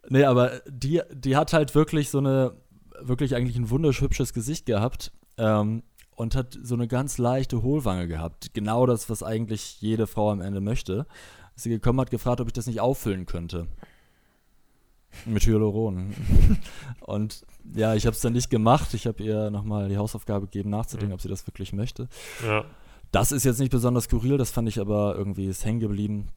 nee, 0.09 0.25
aber 0.25 0.61
die, 0.67 1.03
die 1.13 1.37
hat 1.37 1.53
halt 1.53 1.75
wirklich 1.75 2.11
so 2.11 2.19
eine, 2.19 2.53
wirklich 3.01 3.35
eigentlich 3.35 3.57
ein 3.57 3.71
wunderschönes 3.71 4.33
Gesicht 4.33 4.67
gehabt. 4.67 5.13
Ähm, 5.39 5.83
und 6.17 6.35
hat 6.35 6.59
so 6.61 6.75
eine 6.75 6.89
ganz 6.89 7.19
leichte 7.19 7.63
Hohlwange 7.63 8.09
gehabt. 8.09 8.53
Genau 8.55 8.87
das, 8.87 9.09
was 9.09 9.23
eigentlich 9.23 9.81
jede 9.81 10.07
Frau 10.07 10.31
am 10.31 10.41
Ende 10.41 10.61
möchte. 10.61 11.07
Sie 11.55 11.71
gekommen 11.71 12.01
hat, 12.01 12.11
gefragt, 12.11 12.41
ob 12.41 12.49
ich 12.49 12.53
das 12.53 12.67
nicht 12.67 12.81
auffüllen 12.81 13.27
könnte. 13.27 13.67
Mit 15.25 15.47
Hyaluron. 15.47 16.15
und 17.01 17.45
ja, 17.75 17.95
ich 17.95 18.07
habe 18.07 18.15
es 18.15 18.21
dann 18.21 18.33
nicht 18.33 18.51
gemacht. 18.51 18.93
Ich 18.95 19.07
habe 19.07 19.23
ihr 19.23 19.51
nochmal 19.51 19.89
die 19.89 19.97
Hausaufgabe 19.97 20.47
gegeben, 20.47 20.71
nachzudenken, 20.71 21.11
mhm. 21.11 21.15
ob 21.15 21.21
sie 21.21 21.29
das 21.29 21.47
wirklich 21.47 21.73
möchte. 21.73 22.09
Ja. 22.45 22.65
Das 23.13 23.31
ist 23.33 23.45
jetzt 23.45 23.61
nicht 23.61 23.71
besonders 23.71 24.05
skurril, 24.05 24.37
das 24.37 24.51
fand 24.51 24.69
ich 24.69 24.81
aber 24.81 25.15
irgendwie 25.17 25.47
ist 25.47 25.65
hängen 25.65 25.81
geblieben. 25.81 26.29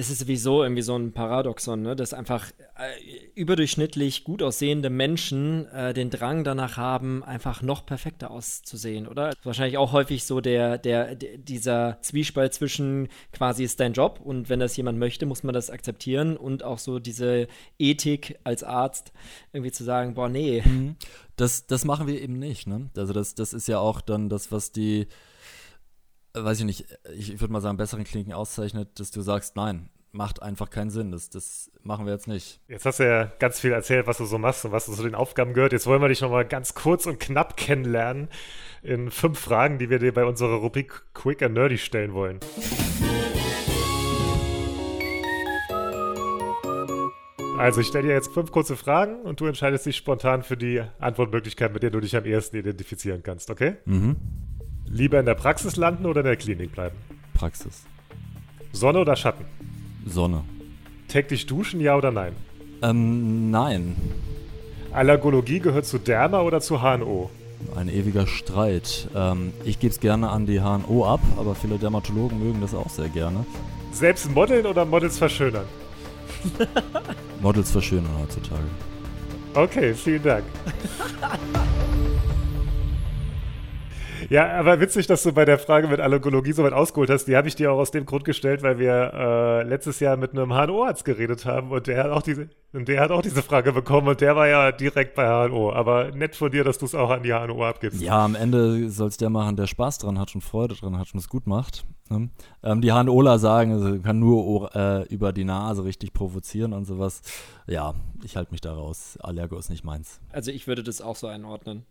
Das 0.00 0.08
ist 0.08 0.20
sowieso 0.20 0.62
irgendwie 0.62 0.80
so 0.80 0.96
ein 0.96 1.12
Paradoxon, 1.12 1.82
ne? 1.82 1.94
dass 1.94 2.14
einfach 2.14 2.50
äh, 2.78 3.28
überdurchschnittlich 3.34 4.24
gut 4.24 4.42
aussehende 4.42 4.88
Menschen 4.88 5.66
äh, 5.66 5.92
den 5.92 6.08
Drang 6.08 6.42
danach 6.42 6.78
haben, 6.78 7.22
einfach 7.22 7.60
noch 7.60 7.84
perfekter 7.84 8.30
auszusehen, 8.30 9.06
oder? 9.06 9.34
Wahrscheinlich 9.44 9.76
auch 9.76 9.92
häufig 9.92 10.24
so 10.24 10.40
der, 10.40 10.78
der, 10.78 11.16
der, 11.16 11.36
dieser 11.36 11.98
Zwiespalt 12.00 12.54
zwischen 12.54 13.08
quasi 13.34 13.62
ist 13.62 13.78
dein 13.78 13.92
Job 13.92 14.20
und 14.24 14.48
wenn 14.48 14.58
das 14.58 14.74
jemand 14.74 14.98
möchte, 14.98 15.26
muss 15.26 15.42
man 15.42 15.52
das 15.52 15.68
akzeptieren 15.68 16.38
und 16.38 16.64
auch 16.64 16.78
so 16.78 16.98
diese 16.98 17.46
Ethik 17.78 18.38
als 18.42 18.64
Arzt 18.64 19.12
irgendwie 19.52 19.72
zu 19.72 19.84
sagen, 19.84 20.14
boah, 20.14 20.30
nee. 20.30 20.62
Mhm. 20.64 20.96
Das, 21.36 21.66
das 21.66 21.84
machen 21.84 22.06
wir 22.06 22.22
eben 22.22 22.38
nicht, 22.38 22.66
ne? 22.66 22.88
Also 22.96 23.12
das, 23.12 23.34
das 23.34 23.52
ist 23.52 23.68
ja 23.68 23.78
auch 23.80 24.00
dann 24.00 24.30
das, 24.30 24.50
was 24.50 24.72
die 24.72 25.08
weiß 26.34 26.60
ich 26.60 26.64
nicht, 26.64 26.86
ich 27.14 27.40
würde 27.40 27.52
mal 27.52 27.60
sagen, 27.60 27.76
besseren 27.76 28.04
Kliniken 28.04 28.32
auszeichnet, 28.32 28.98
dass 28.98 29.10
du 29.10 29.20
sagst, 29.20 29.56
nein, 29.56 29.90
macht 30.12 30.42
einfach 30.42 30.70
keinen 30.70 30.90
Sinn. 30.90 31.12
Das, 31.12 31.30
das 31.30 31.70
machen 31.82 32.06
wir 32.06 32.12
jetzt 32.12 32.28
nicht. 32.28 32.60
Jetzt 32.68 32.86
hast 32.86 33.00
du 33.00 33.06
ja 33.06 33.32
ganz 33.38 33.60
viel 33.60 33.72
erzählt, 33.72 34.06
was 34.06 34.18
du 34.18 34.24
so 34.24 34.38
machst 34.38 34.64
und 34.64 34.72
was 34.72 34.86
du 34.86 34.92
zu 34.92 35.02
den 35.02 35.14
Aufgaben 35.14 35.54
gehört. 35.54 35.72
Jetzt 35.72 35.86
wollen 35.86 36.02
wir 36.02 36.08
dich 36.08 36.20
nochmal 36.20 36.44
ganz 36.44 36.74
kurz 36.74 37.06
und 37.06 37.20
knapp 37.20 37.56
kennenlernen 37.56 38.28
in 38.82 39.10
fünf 39.10 39.38
Fragen, 39.38 39.78
die 39.78 39.90
wir 39.90 39.98
dir 39.98 40.12
bei 40.12 40.24
unserer 40.24 40.56
Rubrik 40.56 41.02
Quick 41.14 41.42
and 41.42 41.54
Nerdy 41.54 41.78
stellen 41.78 42.12
wollen. 42.12 42.40
Also 47.58 47.82
ich 47.82 47.88
stelle 47.88 48.08
dir 48.08 48.14
jetzt 48.14 48.32
fünf 48.32 48.52
kurze 48.52 48.74
Fragen 48.74 49.20
und 49.20 49.38
du 49.40 49.46
entscheidest 49.46 49.84
dich 49.84 49.94
spontan 49.94 50.42
für 50.42 50.56
die 50.56 50.82
Antwortmöglichkeit, 50.98 51.74
mit 51.74 51.82
der 51.82 51.90
du 51.90 52.00
dich 52.00 52.16
am 52.16 52.24
ehesten 52.24 52.56
identifizieren 52.56 53.22
kannst, 53.22 53.50
okay? 53.50 53.76
Mhm. 53.84 54.16
Lieber 54.92 55.20
in 55.20 55.26
der 55.26 55.36
Praxis 55.36 55.76
landen 55.76 56.04
oder 56.04 56.20
in 56.20 56.26
der 56.26 56.36
Klinik 56.36 56.72
bleiben? 56.72 56.96
Praxis. 57.32 57.84
Sonne 58.72 58.98
oder 58.98 59.14
Schatten? 59.14 59.44
Sonne. 60.04 60.42
Täglich 61.06 61.46
duschen, 61.46 61.80
ja 61.80 61.96
oder 61.96 62.10
nein? 62.10 62.32
Ähm, 62.82 63.52
nein. 63.52 63.94
Allergologie 64.92 65.60
gehört 65.60 65.86
zu 65.86 65.98
Derma 65.98 66.40
oder 66.40 66.60
zu 66.60 66.82
HNO? 66.82 67.30
Ein 67.76 67.88
ewiger 67.88 68.26
Streit. 68.26 69.08
Ähm, 69.14 69.52
ich 69.64 69.78
gebe 69.78 69.92
es 69.92 70.00
gerne 70.00 70.30
an 70.30 70.46
die 70.46 70.60
HNO 70.60 71.06
ab, 71.06 71.20
aber 71.36 71.54
viele 71.54 71.78
Dermatologen 71.78 72.40
mögen 72.40 72.60
das 72.60 72.74
auch 72.74 72.90
sehr 72.90 73.08
gerne. 73.08 73.46
Selbst 73.92 74.28
modeln 74.32 74.66
oder 74.66 74.84
Models 74.84 75.18
verschönern? 75.18 75.66
Models 77.40 77.70
verschönern 77.70 78.10
heutzutage. 78.20 78.64
Okay, 79.54 79.94
vielen 79.94 80.22
Dank. 80.22 80.44
Ja, 84.30 84.52
aber 84.52 84.78
witzig, 84.78 85.08
dass 85.08 85.24
du 85.24 85.32
bei 85.32 85.44
der 85.44 85.58
Frage 85.58 85.88
mit 85.88 85.98
Allergologie 85.98 86.52
so 86.52 86.62
weit 86.62 86.72
ausgeholt 86.72 87.10
hast. 87.10 87.24
Die 87.24 87.36
habe 87.36 87.48
ich 87.48 87.56
dir 87.56 87.72
auch 87.72 87.78
aus 87.78 87.90
dem 87.90 88.06
Grund 88.06 88.24
gestellt, 88.24 88.62
weil 88.62 88.78
wir 88.78 89.12
äh, 89.12 89.62
letztes 89.64 89.98
Jahr 89.98 90.16
mit 90.16 90.30
einem 90.30 90.50
HNO-Arzt 90.50 91.04
geredet 91.04 91.46
haben 91.46 91.72
und 91.72 91.88
der 91.88 92.04
hat 92.04 92.12
auch 92.12 92.22
diese, 92.22 92.48
und 92.72 92.86
der 92.86 93.00
hat 93.00 93.10
auch 93.10 93.22
diese 93.22 93.42
Frage 93.42 93.72
bekommen 93.72 94.06
und 94.06 94.20
der 94.20 94.36
war 94.36 94.46
ja 94.46 94.70
direkt 94.70 95.16
bei 95.16 95.26
HNO. 95.26 95.72
Aber 95.72 96.12
nett 96.12 96.36
von 96.36 96.52
dir, 96.52 96.62
dass 96.62 96.78
du 96.78 96.86
es 96.86 96.94
auch 96.94 97.10
an 97.10 97.24
die 97.24 97.32
HNO 97.32 97.64
abgibst. 97.64 98.00
Ja, 98.00 98.24
am 98.24 98.36
Ende 98.36 98.88
soll 98.90 99.08
es 99.08 99.16
der 99.16 99.30
machen, 99.30 99.56
der 99.56 99.66
Spaß 99.66 99.98
dran 99.98 100.16
hat 100.20 100.32
und 100.36 100.42
Freude 100.42 100.76
dran 100.76 100.96
hat 100.96 101.12
und 101.12 101.18
es 101.18 101.28
gut 101.28 101.48
macht. 101.48 101.84
Ne? 102.08 102.30
Ähm, 102.62 102.82
die 102.82 102.92
HNOler 102.92 103.40
sagen, 103.40 103.72
also 103.72 103.98
kann 103.98 104.20
nur 104.20 104.70
äh, 104.76 105.08
über 105.12 105.32
die 105.32 105.44
Nase 105.44 105.82
richtig 105.82 106.12
provozieren 106.12 106.72
und 106.72 106.84
sowas. 106.84 107.22
Ja, 107.66 107.94
ich 108.22 108.36
halte 108.36 108.52
mich 108.52 108.60
da 108.60 108.74
raus. 108.74 109.18
Allergo 109.20 109.58
ist 109.58 109.70
nicht 109.70 109.82
meins. 109.82 110.20
Also 110.30 110.52
ich 110.52 110.68
würde 110.68 110.84
das 110.84 111.00
auch 111.00 111.16
so 111.16 111.26
einordnen. 111.26 111.84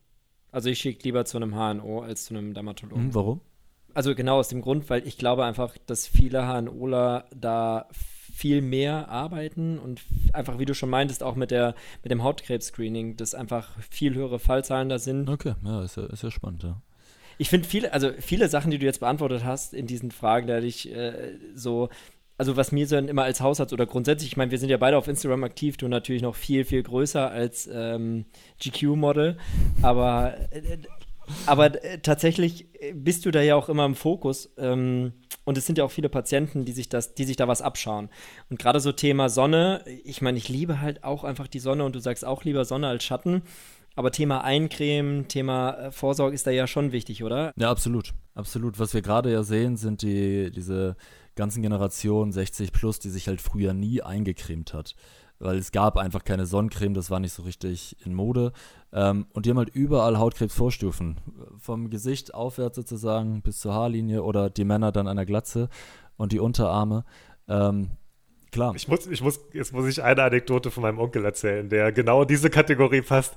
Also 0.52 0.70
ich 0.70 0.80
schicke 0.80 1.04
lieber 1.04 1.26
zu 1.26 1.38
einem 1.38 1.54
HNO 1.54 2.02
als 2.02 2.26
zu 2.26 2.36
einem 2.36 2.54
Dermatologen. 2.54 3.06
Hm, 3.06 3.16
warum? 3.16 3.42
Also 3.94 4.16
genau 4.16 4.38
aus 4.38 4.50
dem 4.50 4.62
Grund, 4.62 4.90
weil 4.90 5.08
ich 5.08 5.18
glaube 5.18 5.46
einfach, 5.46 5.76
dass 5.86 6.08
viele 6.08 6.48
HNOler 6.48 7.26
da 7.36 7.88
viel 7.92 8.62
mehr 8.62 9.10
arbeiten 9.10 9.78
und 9.78 10.02
einfach, 10.32 10.60
wie 10.60 10.66
du 10.66 10.74
schon 10.74 10.90
meintest, 10.90 11.24
auch 11.24 11.36
mit, 11.36 11.52
der, 11.52 11.76
mit 12.04 12.12
dem 12.12 12.24
Hautkrebs-Screening, 12.24 13.18
dass 13.18 13.36
einfach 13.36 13.70
viel 13.90 14.16
höhere 14.16 14.40
Fallzahlen 14.40 14.88
da 14.88 14.98
sind. 14.98 15.30
Okay, 15.30 15.56
ja, 15.64 15.84
ist 15.84 15.98
ja, 15.98 16.06
ist 16.06 16.24
ja 16.24 16.32
spannend, 16.32 16.64
ja. 16.64 16.82
Ich 17.38 17.50
finde 17.50 17.68
viele, 17.68 17.92
also 17.94 18.12
viele 18.20 18.48
Sachen, 18.48 18.72
die 18.72 18.80
du 18.80 18.86
jetzt 18.86 19.00
beantwortet 19.00 19.44
hast 19.44 19.74
in 19.74 19.88
diesen 19.88 20.12
Fragen, 20.12 20.48
da 20.48 20.60
ich 20.60 20.94
äh, 20.94 21.38
so 21.54 21.90
also 22.39 22.56
was 22.56 22.71
mir 22.71 22.88
so 22.88 22.95
immer 22.97 23.23
als 23.23 23.41
Hausarzt 23.41 23.73
oder 23.73 23.86
grundsätzlich, 23.86 24.32
ich 24.32 24.38
meine, 24.38 24.49
wir 24.49 24.58
sind 24.58 24.69
ja 24.69 24.78
beide 24.78 24.97
auf 24.97 25.10
Instagram 25.10 25.43
aktiv, 25.43 25.75
du 25.75 25.89
natürlich 25.89 26.21
noch 26.21 26.36
viel, 26.36 26.63
viel 26.63 26.82
größer 26.82 27.30
als 27.30 27.69
ähm, 27.71 28.25
GQ-Model, 28.63 29.38
aber, 29.82 30.36
äh, 30.52 30.78
aber 31.45 31.84
äh, 31.84 31.99
tatsächlich 31.99 32.67
bist 32.93 33.25
du 33.25 33.32
da 33.32 33.41
ja 33.41 33.56
auch 33.56 33.67
immer 33.67 33.86
im 33.86 33.93
Fokus 33.93 34.54
ähm, 34.58 35.12
und 35.43 35.58
es 35.58 35.65
sind 35.65 35.78
ja 35.78 35.84
auch 35.84 35.91
viele 35.91 36.08
Patienten, 36.08 36.63
die 36.63 36.71
sich, 36.71 36.88
das, 36.88 37.13
die 37.13 37.25
sich 37.25 37.36
da 37.36 37.49
was 37.49 37.62
abschauen. 37.62 38.08
Und 38.49 38.58
gerade 38.58 38.80
so 38.80 38.93
Thema 38.93 39.28
Sonne, 39.28 39.84
ich 40.06 40.21
meine, 40.21 40.38
ich 40.38 40.47
liebe 40.47 40.80
halt 40.80 41.04
auch 41.04 41.25
einfach 41.25 41.47
die 41.47 41.60
Sonne 41.60 41.84
und 41.84 41.93
du 41.93 41.99
sagst 41.99 42.23
auch 42.23 42.45
lieber 42.45 42.63
Sonne 42.63 42.88
als 42.88 43.04
Schatten. 43.04 43.43
Aber 43.95 44.12
Thema 44.12 44.45
Eincremen, 44.45 45.28
Thema 45.28 45.71
äh, 45.71 45.91
Vorsorge 45.91 46.34
ist 46.34 46.47
da 46.47 46.52
ja 46.52 46.67
schon 46.67 46.93
wichtig, 46.93 47.21
oder? 47.21 47.52
Ja, 47.58 47.69
absolut. 47.69 48.13
Absolut. 48.34 48.80
Was 48.80 48.93
wir 48.93 49.02
gerade 49.02 49.30
ja 49.30 49.43
sehen, 49.43 49.75
sind 49.75 50.04
die, 50.04 50.52
diese 50.52 50.95
ganzen 51.39 51.63
Generation 51.63 52.32
60 52.32 52.71
plus, 52.71 52.99
die 52.99 53.10
sich 53.10 53.28
halt 53.28 53.41
früher 53.41 53.73
nie 53.73 54.04
eingecremt 54.04 54.73
hat. 54.73 54.95
Weil 55.39 55.58
es 55.58 55.71
gab 55.71 55.97
einfach 55.97 56.25
keine 56.25 56.45
Sonnencreme, 56.45 56.93
das 56.93 57.10
war 57.10 57.21
nicht 57.21 57.32
so 57.32 57.43
richtig 57.43 57.95
in 58.06 58.13
Mode. 58.13 58.52
Ähm, 58.91 59.25
und 59.32 59.45
die 59.45 59.49
haben 59.49 59.58
halt 59.58 59.73
überall 59.73 60.19
Hautkrebsvorstufen. 60.19 61.17
Vom 61.58 61.89
Gesicht 61.89 62.34
aufwärts 62.34 62.75
sozusagen 62.75 63.41
bis 63.41 63.62
zur 63.62 63.73
Haarlinie 63.73 64.21
oder 64.23 64.49
die 64.49 64.65
Männer 64.65 64.91
dann 64.91 65.08
an 65.08 65.15
der 65.15 65.25
Glatze 65.25 65.69
und 66.17 66.34
die 66.34 66.39
Unterarme. 66.39 67.06
Ähm, 67.47 67.91
Klar. 68.52 68.74
Ich 68.76 68.88
muss, 68.88 69.06
ich 69.06 69.22
muss, 69.22 69.40
jetzt 69.54 69.74
muss 69.74 69.88
ich 69.88 70.02
eine 70.02 70.24
Anekdote 70.24 70.72
von 70.72 70.82
meinem 70.82 70.98
Onkel 70.98 71.24
erzählen, 71.24 71.70
der 71.70 71.92
genau 71.92 72.26
diese 72.26 72.50
Kategorie 72.50 73.02
passt. 73.02 73.36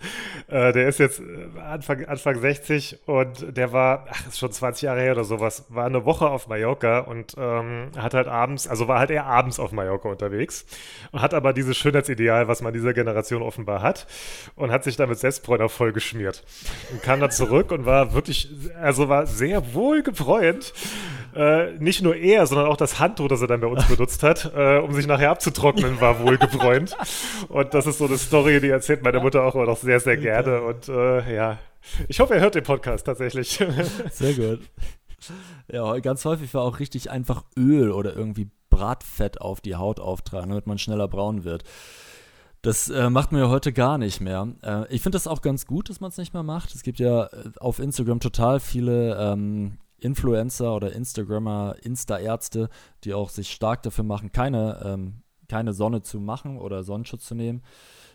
Äh, 0.49 0.73
der 0.73 0.89
ist 0.89 0.99
jetzt 0.99 1.21
äh, 1.21 1.61
Anfang, 1.61 2.07
Anfang 2.07 2.41
60 2.41 3.01
und 3.05 3.57
der 3.57 3.73
war, 3.73 4.07
ach, 4.11 4.27
ist 4.29 4.39
schon 4.39 4.53
20 4.53 4.83
Jahre 4.83 5.01
her 5.03 5.13
oder 5.13 5.25
sowas, 5.25 5.67
war 5.69 5.85
eine 5.85 6.07
Woche 6.07 6.31
auf 6.31 6.49
Mallorca 6.49 7.01
und 7.01 7.35
ähm, 7.37 7.91
hat 7.95 8.15
halt 8.15 8.27
abends, 8.27 8.67
also 8.67 8.89
war 8.89 9.01
halt 9.01 9.11
eher 9.11 9.27
abends 9.27 9.61
auf 9.61 9.73
Mallorca 9.73 10.09
unterwegs 10.09 10.65
und 11.11 11.21
hat 11.21 11.35
aber 11.35 11.53
dieses 11.53 11.77
Schönheitsideal, 11.77 12.49
was 12.49 12.63
man 12.63 12.73
dieser 12.73 12.95
Generation 12.95 13.43
offenbar 13.43 13.83
hat 13.83 14.07
und 14.57 14.71
hat 14.71 14.83
sich 14.83 14.97
damit 14.97 15.19
Selbstbräuner 15.19 15.69
voll 15.69 15.93
geschmiert 15.93 16.43
und 16.91 17.03
kam 17.03 17.21
dann 17.21 17.31
zurück 17.31 17.71
und 17.71 17.85
war 17.85 18.15
wirklich, 18.15 18.49
also 18.81 19.11
war 19.11 19.27
sehr 19.27 19.75
wohlgebräunt. 19.75 20.73
Äh, 21.35 21.73
nicht 21.79 22.03
nur 22.03 22.15
er, 22.15 22.47
sondern 22.47 22.67
auch 22.67 22.77
das 22.77 22.99
Handtuch, 22.99 23.29
das 23.29 23.41
er 23.41 23.47
dann 23.47 23.61
bei 23.61 23.67
uns 23.67 23.87
benutzt 23.87 24.23
hat, 24.23 24.53
äh, 24.55 24.79
um 24.79 24.93
sich 24.93 25.07
nachher 25.07 25.31
abzutrocknen, 25.31 26.01
war 26.01 26.21
wohl 26.21 26.37
gebräunt. 26.39 26.97
Und 27.49 27.73
das 27.75 27.87
ist 27.87 27.99
so 27.99 28.07
eine 28.07 28.19
Story, 28.19 28.61
die 28.61 28.69
erzählt 28.69 29.03
meine 29.03 29.21
Mutter 29.21 29.43
auch 29.45 29.55
immer 29.55 29.67
noch 29.67 29.79
sehr, 29.79 30.01
sehr 30.01 30.17
gerne. 30.17 30.63
Und 30.63 30.89
äh, 30.89 31.35
ja, 31.35 31.59
ich 32.09 32.21
hoffe, 32.21 32.35
er 32.35 32.41
hört 32.41 32.55
den 32.55 32.65
Podcast 32.65 33.07
tatsächlich. 33.07 33.59
Sehr 34.11 34.35
gut. 34.35 34.61
Ja, 35.71 35.99
ganz 36.01 36.25
häufig 36.25 36.53
war 36.55 36.63
auch 36.63 36.81
richtig 36.81 37.11
einfach 37.11 37.45
Öl 37.57 37.93
oder 37.93 38.15
irgendwie 38.15 38.49
Bratfett 38.71 39.41
auf 39.41 39.61
die 39.61 39.77
Haut 39.77 40.01
auftragen, 40.01 40.51
damit 40.51 40.67
man 40.67 40.79
schneller 40.79 41.09
braun 41.09 41.45
wird. 41.45 41.65
Das 42.63 42.89
äh, 42.89 43.11
macht 43.11 43.33
man 43.33 43.41
ja 43.41 43.49
heute 43.49 43.73
gar 43.73 43.99
nicht 43.99 44.21
mehr. 44.21 44.49
Äh, 44.63 44.87
ich 44.95 45.03
finde 45.03 45.17
das 45.17 45.27
auch 45.27 45.43
ganz 45.43 45.67
gut, 45.67 45.89
dass 45.89 46.01
man 46.01 46.11
es 46.11 46.17
nicht 46.17 46.33
mehr 46.33 46.45
macht. 46.45 46.75
Es 46.75 46.83
gibt 46.83 47.01
ja 47.01 47.25
äh, 47.25 47.51
auf 47.59 47.81
Instagram 47.81 48.21
total 48.21 48.61
viele 48.61 49.17
ähm, 49.19 49.79
Influencer 50.03 50.75
oder 50.75 50.93
Instagrammer, 50.93 51.77
Insta-Ärzte, 51.83 52.69
die 53.05 53.15
auch 53.15 53.31
sich 53.31 53.51
stark 53.51 53.83
dafür 53.83 54.05
machen, 54.05 54.33
keine, 54.33 54.81
ähm, 54.85 55.23
keine 55.49 55.73
Sonne 55.73 56.03
zu 56.03 56.21
machen 56.21 56.59
oder 56.59 56.83
Sonnenschutz 56.83 57.27
zu 57.27 57.35
nehmen. 57.35 57.63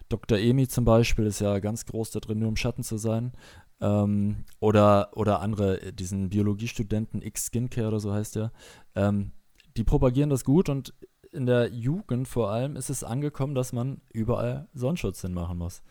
Dr. 0.09 0.37
Emi 0.37 0.67
zum 0.67 0.85
Beispiel 0.85 1.25
ist 1.25 1.39
ja 1.39 1.59
ganz 1.59 1.85
groß 1.85 2.11
da 2.11 2.19
drin, 2.19 2.39
nur 2.39 2.49
im 2.49 2.55
Schatten 2.55 2.83
zu 2.83 2.97
sein. 2.97 3.33
Ähm, 3.79 4.45
oder, 4.59 5.11
oder 5.15 5.41
andere, 5.41 5.93
diesen 5.93 6.29
Biologiestudenten 6.29 7.21
X 7.21 7.47
Skincare 7.47 7.89
oder 7.89 7.99
so 7.99 8.13
heißt 8.13 8.37
der. 8.37 8.51
Ähm, 8.95 9.31
die 9.75 9.83
propagieren 9.83 10.29
das 10.29 10.43
gut 10.43 10.69
und 10.69 10.93
in 11.31 11.45
der 11.45 11.69
Jugend 11.71 12.27
vor 12.27 12.49
allem 12.49 12.75
ist 12.75 12.89
es 12.89 13.03
angekommen, 13.03 13.53
dass 13.53 13.73
man 13.73 14.01
überall 14.11 14.67
Sonnenschutz 14.73 15.21
hinmachen 15.21 15.57
muss. 15.57 15.83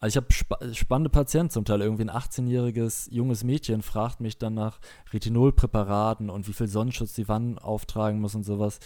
Also 0.00 0.18
ich 0.18 0.24
habe 0.24 0.32
spa 0.32 0.74
spannende 0.74 1.10
Patienten, 1.10 1.50
zum 1.50 1.64
Teil 1.64 1.80
irgendwie 1.80 2.04
ein 2.04 2.10
18-jähriges 2.10 3.12
junges 3.12 3.42
Mädchen 3.42 3.82
fragt 3.82 4.20
mich 4.20 4.38
dann 4.38 4.54
nach 4.54 4.80
Retinolpräparaten 5.12 6.30
und 6.30 6.46
wie 6.46 6.52
viel 6.52 6.68
Sonnenschutz 6.68 7.14
die 7.14 7.28
wann 7.28 7.58
auftragen 7.58 8.20
muss 8.20 8.34
und 8.34 8.44
sowas. 8.44 8.78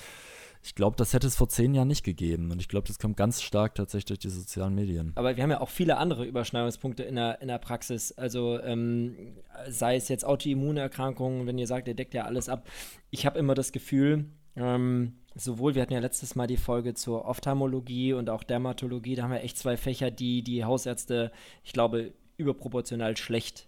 Ich 0.64 0.77
glaube, 0.77 0.96
das 0.96 1.12
hätte 1.12 1.27
es 1.27 1.35
vor 1.35 1.48
zehn 1.48 1.75
Jahren 1.75 1.88
nicht 1.88 2.05
gegeben. 2.05 2.53
Und 2.53 2.61
ich 2.61 2.68
glaube, 2.68 2.87
das 2.87 3.01
kommt 3.01 3.16
ganz 3.16 3.42
stark 3.42 3.75
tatsächlich 3.75 4.05
durch 4.07 4.18
die 4.20 4.29
sozialen 4.29 4.77
Medien. 4.77 5.11
Aber 5.16 5.37
wir 5.37 5.42
haben 5.42 5.51
ja 5.51 5.61
auch 5.61 5.68
viele 5.68 5.96
andere 5.96 6.25
Überschneidungspunkte 6.25 7.03
in 7.03 7.16
der, 7.16 7.42
in 7.42 7.48
der 7.48 7.59
Praxis. 7.59 8.12
Also 8.12 8.61
ähm, 8.61 9.35
sei 9.68 9.96
es 9.96 10.09
jetzt 10.09 10.25
Autoimmunerkrankungen, 10.25 11.48
wenn 11.48 11.59
ihr 11.59 11.66
sagt, 11.66 11.88
ihr 11.88 11.94
deckt 11.94 12.14
ja 12.14 12.27
alles 12.27 12.48
ab. 12.48 12.68
Ich 13.11 13.27
habe 13.27 13.40
immer 13.40 13.55
das 13.55 13.72
Gefühl, 13.72 14.27
ähm, 14.55 15.14
sowohl, 15.35 15.75
wir 15.75 15.83
hatten 15.83 15.92
ja 15.92 16.01
letztes 16.01 16.35
Mal 16.35 16.47
die 16.47 16.57
Folge 16.57 16.95
zur 16.95 17.27
Ophthalmologie 17.27 18.12
und 18.12 18.31
auch 18.31 18.42
Dermatologie, 18.42 19.14
da 19.14 19.25
haben 19.25 19.33
wir 19.33 19.42
echt 19.42 19.59
zwei 19.59 19.77
Fächer, 19.77 20.11
die 20.11 20.42
die 20.42 20.64
Hausärzte, 20.64 21.33
ich 21.64 21.73
glaube, 21.73 22.12
überproportional 22.37 23.16
schlecht 23.16 23.66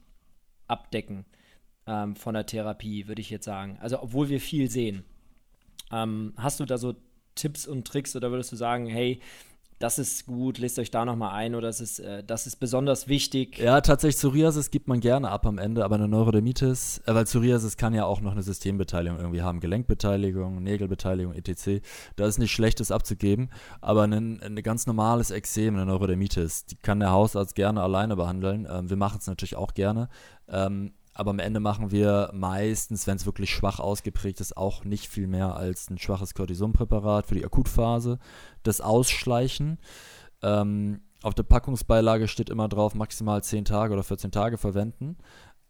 abdecken 0.66 1.24
ähm, 1.86 2.16
von 2.16 2.34
der 2.34 2.46
Therapie, 2.46 3.06
würde 3.08 3.20
ich 3.20 3.30
jetzt 3.30 3.44
sagen. 3.44 3.78
Also 3.80 4.02
obwohl 4.02 4.28
wir 4.28 4.40
viel 4.40 4.70
sehen. 4.70 5.04
Ähm, 5.92 6.32
hast 6.36 6.60
du 6.60 6.64
da 6.64 6.78
so 6.78 6.94
Tipps 7.34 7.66
und 7.66 7.86
Tricks 7.86 8.14
oder 8.16 8.30
würdest 8.30 8.52
du 8.52 8.56
sagen, 8.56 8.86
hey, 8.86 9.20
das 9.84 9.98
ist 9.98 10.24
gut, 10.24 10.56
lest 10.56 10.78
euch 10.78 10.90
da 10.90 11.04
nochmal 11.04 11.34
ein 11.34 11.54
oder 11.54 11.66
das 11.66 11.82
ist, 11.82 11.98
äh, 11.98 12.24
das 12.24 12.46
ist 12.46 12.56
besonders 12.56 13.06
wichtig. 13.06 13.58
Ja, 13.58 13.82
tatsächlich 13.82 14.16
Psoriasis 14.16 14.70
gibt 14.70 14.88
man 14.88 15.00
gerne 15.00 15.28
ab 15.28 15.44
am 15.44 15.58
Ende, 15.58 15.84
aber 15.84 15.96
eine 15.96 16.08
Neurodermitis, 16.08 17.02
äh, 17.04 17.14
weil 17.14 17.24
Psoriasis 17.24 17.76
kann 17.76 17.92
ja 17.92 18.06
auch 18.06 18.22
noch 18.22 18.32
eine 18.32 18.42
Systembeteiligung 18.42 19.18
irgendwie 19.18 19.42
haben, 19.42 19.60
Gelenkbeteiligung, 19.60 20.62
Nägelbeteiligung, 20.62 21.34
etc. 21.34 21.84
Da 22.16 22.26
ist 22.26 22.38
nicht 22.38 22.50
Schlechtes 22.50 22.90
abzugeben, 22.90 23.50
aber 23.82 24.04
ein, 24.04 24.40
ein 24.40 24.56
ganz 24.62 24.86
normales 24.86 25.30
Exem, 25.30 25.74
eine 25.74 25.84
Neurodermitis, 25.84 26.64
die 26.64 26.76
kann 26.76 27.00
der 27.00 27.10
Hausarzt 27.10 27.54
gerne 27.54 27.82
alleine 27.82 28.16
behandeln. 28.16 28.66
Ähm, 28.70 28.88
wir 28.88 28.96
machen 28.96 29.18
es 29.20 29.26
natürlich 29.26 29.56
auch 29.56 29.74
gerne. 29.74 30.08
Ähm, 30.48 30.94
aber 31.14 31.30
am 31.30 31.38
Ende 31.38 31.60
machen 31.60 31.90
wir 31.90 32.30
meistens, 32.34 33.06
wenn 33.06 33.16
es 33.16 33.26
wirklich 33.26 33.50
schwach 33.50 33.78
ausgeprägt 33.78 34.40
ist, 34.40 34.56
auch 34.56 34.84
nicht 34.84 35.08
viel 35.08 35.28
mehr 35.28 35.56
als 35.56 35.88
ein 35.88 35.98
schwaches 35.98 36.34
Cortisonpräparat 36.34 37.26
für 37.26 37.36
die 37.36 37.44
Akutphase. 37.44 38.18
Das 38.64 38.80
Ausschleichen. 38.80 39.78
Ähm, 40.42 41.00
auf 41.22 41.34
der 41.34 41.44
Packungsbeilage 41.44 42.28
steht 42.28 42.50
immer 42.50 42.68
drauf, 42.68 42.94
maximal 42.94 43.42
10 43.42 43.64
Tage 43.64 43.94
oder 43.94 44.02
14 44.02 44.30
Tage 44.30 44.58
verwenden. 44.58 45.16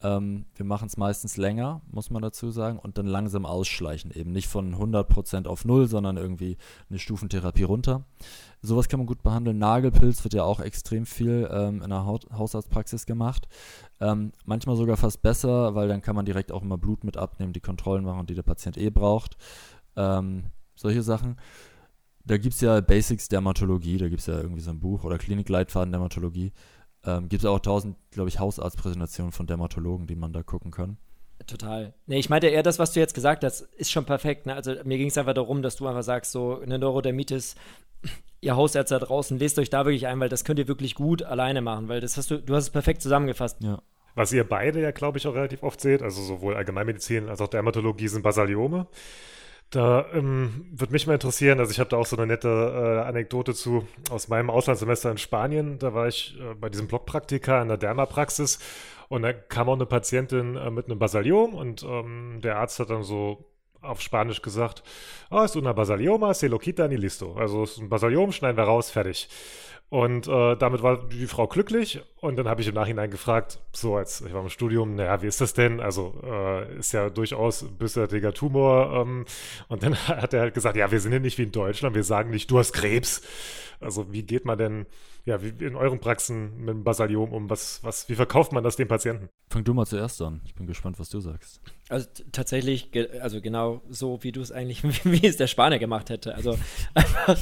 Ähm, 0.05 0.45
wir 0.55 0.67
machen 0.67 0.87
es 0.87 0.99
meistens 0.99 1.39
länger, 1.39 1.81
muss 1.91 2.11
man 2.11 2.21
dazu 2.21 2.51
sagen, 2.51 2.79
und 2.79 2.99
dann 2.99 3.07
langsam 3.07 3.47
ausschleichen. 3.47 4.11
Eben 4.11 4.33
nicht 4.33 4.49
von 4.49 4.77
100% 4.77 5.47
auf 5.47 5.65
0, 5.65 5.89
sondern 5.89 6.19
irgendwie 6.19 6.59
eine 6.91 6.99
Stufentherapie 6.99 7.63
runter. 7.63 8.05
Sowas 8.61 8.89
kann 8.89 9.01
man 9.01 9.07
gut 9.07 9.23
behandeln. 9.23 9.59
Nagelpilz 9.59 10.23
wird 10.23 10.35
ja 10.35 10.45
auch 10.45 10.61
extrem 10.61 11.07
viel 11.07 11.49
ähm, 11.51 11.83
in 11.83 11.89
der 11.89 12.05
Haut 12.05 12.27
Hausarztpraxis 12.31 13.07
gemacht. 13.07 13.49
Ähm, 13.99 14.33
manchmal 14.45 14.77
sogar 14.77 14.99
fast 14.99 15.23
besser, 15.23 15.75
weil 15.75 15.89
dann 15.89 16.03
kann 16.03 16.15
man 16.15 16.27
direkt 16.27 16.53
auch 16.53 16.63
immer 16.63 16.77
Blut 16.77 17.03
mit 17.03 17.17
abnehmen, 17.17 17.55
die 17.55 17.61
Kontrollen 17.61 18.05
machen, 18.05 18.27
die 18.27 18.35
der 18.35 18.43
Patient 18.43 18.77
eh 18.77 18.91
braucht. 18.91 19.39
Ähm, 19.97 20.45
solche 20.75 21.03
Sachen. 21.03 21.37
Da 22.27 22.37
gibt 22.37 22.55
es 22.55 22.61
ja 22.61 22.81
Basics 22.81 23.29
Dermatologie, 23.29 23.99
da 23.99 24.09
gibt 24.09 24.21
es 24.21 24.27
ja 24.27 24.39
irgendwie 24.39 24.63
so 24.63 24.71
ein 24.71 24.81
Buch 24.81 25.05
oder 25.05 25.19
Klinikleitfaden 25.19 25.93
Dermatologie. 25.93 26.53
Ähm, 27.07 27.29
gibt 27.29 27.43
es 27.43 27.49
auch 27.49 27.61
tausend, 27.61 27.97
glaube 28.11 28.29
ich, 28.29 28.39
Hausarztpräsentationen 28.39 29.33
von 29.33 29.47
Dermatologen, 29.47 30.07
die 30.07 30.17
man 30.17 30.33
da 30.33 30.43
gucken 30.43 30.71
kann. 30.71 30.97
Total. 31.47 31.93
Nee, 32.07 32.19
ich 32.19 32.31
meinte 32.31 32.47
eher 32.47 32.63
das, 32.63 32.79
was 32.79 32.93
du 32.93 33.01
jetzt 33.01 33.15
gesagt 33.15 33.45
hast, 33.45 33.61
ist 33.61 33.91
schon 33.91 34.07
perfekt. 34.07 34.47
Ne? 34.47 34.55
Also 34.55 34.75
mir 34.85 34.97
ging 34.99 35.09
es 35.09 35.19
einfach 35.19 35.35
darum, 35.35 35.63
dass 35.63 35.77
du 35.77 35.87
einfach 35.87 36.03
sagst, 36.03 36.33
so 36.33 36.61
eine 36.61 36.79
Neurodermitis 36.79 37.57
ihr 38.45 38.57
Hausärzte 38.57 38.99
da 38.99 39.05
draußen, 39.05 39.39
lest 39.39 39.59
euch 39.59 39.71
da 39.71 39.85
wirklich 39.85 40.07
ein, 40.07 40.21
weil 40.21 40.29
das 40.29 40.45
könnt 40.45 40.59
ihr 40.59 40.69
wirklich 40.69 40.95
gut 40.95 41.23
alleine 41.23 41.63
machen, 41.63 41.89
weil 41.89 42.01
das 42.01 42.17
hast 42.17 42.31
du, 42.31 42.39
du 42.39 42.55
hast 42.55 42.65
es 42.65 42.71
perfekt 42.71 43.03
zusammengefasst. 43.03 43.63
Ja. 43.63 43.83
Was 44.15 44.33
ihr 44.33 44.45
beide 44.45 44.81
ja, 44.81 44.93
glaube 44.93 45.19
ich, 45.19 45.27
auch 45.27 45.35
relativ 45.35 45.63
oft 45.63 45.81
seht, 45.81 46.03
also 46.03 46.23
sowohl 46.23 46.55
Allgemeinmedizin 46.55 47.29
als 47.29 47.41
auch 47.41 47.49
Dermatologie 47.49 48.07
sind 48.07 48.23
Basaliome. 48.23 48.87
Da 49.75 50.07
ähm, 50.13 50.67
würde 50.71 50.93
mich 50.93 51.09
mal 51.09 51.15
interessieren, 51.15 51.59
also 51.59 51.73
ich 51.73 51.81
habe 51.81 51.91
da 51.91 51.97
auch 51.97 52.07
so 52.07 52.17
eine 52.17 52.29
nette 52.29 52.49
äh, 52.49 53.09
Anekdote 53.09 53.55
zu 53.55 53.89
aus 54.09 54.29
meinem 54.29 54.49
Auslandssemester 54.49 55.11
in 55.11 55.19
Spanien. 55.19 55.81
Da 55.81 55.93
war 55.93 56.07
ich 56.07 56.39
äh, 56.39 56.55
bei 56.55 56.69
diesem 56.69 56.87
Blockpraktika 56.87 57.61
in 57.61 57.67
der 57.67 57.77
Dermapraxis 57.77 58.61
und 59.09 59.23
da 59.23 59.33
kam 59.33 59.69
auch 59.69 59.75
eine 59.75 59.87
Patientin 59.87 60.57
äh, 60.57 60.71
mit 60.71 60.87
einem 60.87 61.01
Basaliom 61.01 61.55
und 61.55 61.83
ähm, 61.83 62.39
der 62.41 62.59
Arzt 62.59 62.79
hat 62.79 62.91
dann 62.91 63.03
so 63.03 63.47
auf 63.83 64.01
Spanisch 64.01 64.43
gesagt, 64.43 64.85
oh, 65.33 65.43
ist 65.43 65.57
una 65.57 65.73
basalioma, 65.73 66.35
se 66.35 66.47
lo 66.47 66.59
quita 66.59 66.87
ni 66.87 66.95
listo. 66.95 67.35
Also 67.35 67.65
es 67.65 67.73
ist 67.73 67.79
ein 67.79 67.89
Basaliom, 67.89 68.31
schneiden 68.31 68.57
wir 68.57 68.65
raus, 68.65 68.91
fertig. 68.91 69.29
Und 69.95 70.27
äh, 70.27 70.57
damit 70.57 70.83
war 70.83 71.07
die 71.07 71.29
Frau 71.29 71.47
glücklich. 71.47 72.03
Und 72.21 72.35
dann 72.35 72.49
habe 72.49 72.61
ich 72.61 72.67
im 72.67 72.75
Nachhinein 72.75 73.13
gefragt, 73.13 73.61
so 73.73 73.95
als 73.95 74.23
ich 74.23 74.35
war 74.35 74.43
im 74.43 74.49
Studium, 74.49 74.97
naja, 74.97 75.23
wie 75.23 75.29
ist 75.29 75.41
das 75.41 75.55
denn? 75.55 75.79
Also 75.79 76.21
äh, 76.25 76.79
ist 76.79 76.93
ja 76.93 77.11
durchaus 77.11 77.65
bösartiger 77.79 78.35
Tumor. 78.35 78.93
Ähm, 78.93 79.25
und 79.69 79.85
dann 79.85 79.95
hat 80.09 80.35
er 80.35 80.41
halt 80.41 80.55
gesagt, 80.55 80.77
ja, 80.77 80.91
wir 80.91 80.99
sind 80.99 81.13
ja 81.13 81.21
nicht 81.21 81.39
wie 81.39 81.45
in 81.45 81.53
Deutschland, 81.53 81.95
wir 81.95 82.03
sagen 82.03 82.31
nicht, 82.31 82.51
du 82.51 82.59
hast 82.59 82.73
Krebs. 82.73 83.23
Also 83.79 84.13
wie 84.13 84.25
geht 84.25 84.45
man 84.45 84.59
denn 84.59 84.87
ja, 85.27 85.43
wie 85.43 85.65
in 85.65 85.75
euren 85.75 86.01
Praxen 86.01 86.59
mit 86.59 86.69
dem 86.69 86.85
Basaliom 86.85 87.33
um? 87.33 87.49
Was, 87.49 87.83
was, 87.83 88.09
wie 88.11 88.15
verkauft 88.15 88.53
man 88.53 88.63
das 88.63 88.77
dem 88.77 88.89
Patienten? 88.89 89.31
Fang 89.49 89.65
du 89.65 89.73
mal 89.73 89.87
zuerst 89.87 90.21
an. 90.21 90.43
Ich 90.45 90.55
bin 90.55 90.67
gespannt, 90.67 90.99
was 90.99 91.09
du 91.09 91.21
sagst. 91.21 91.63
Also 91.89 92.07
tatsächlich, 92.31 92.91
also 93.23 93.41
genau 93.41 93.81
so, 93.89 94.23
wie 94.23 94.33
du 94.33 94.43
es 94.43 94.53
eigentlich, 94.53 94.85
wie 95.05 95.27
es 95.27 95.39
der 95.39 95.47
Spanier 95.47 95.79
gemacht 95.79 96.11
hätte. 96.11 96.35
Also 96.35 96.59
einfach, 96.95 97.39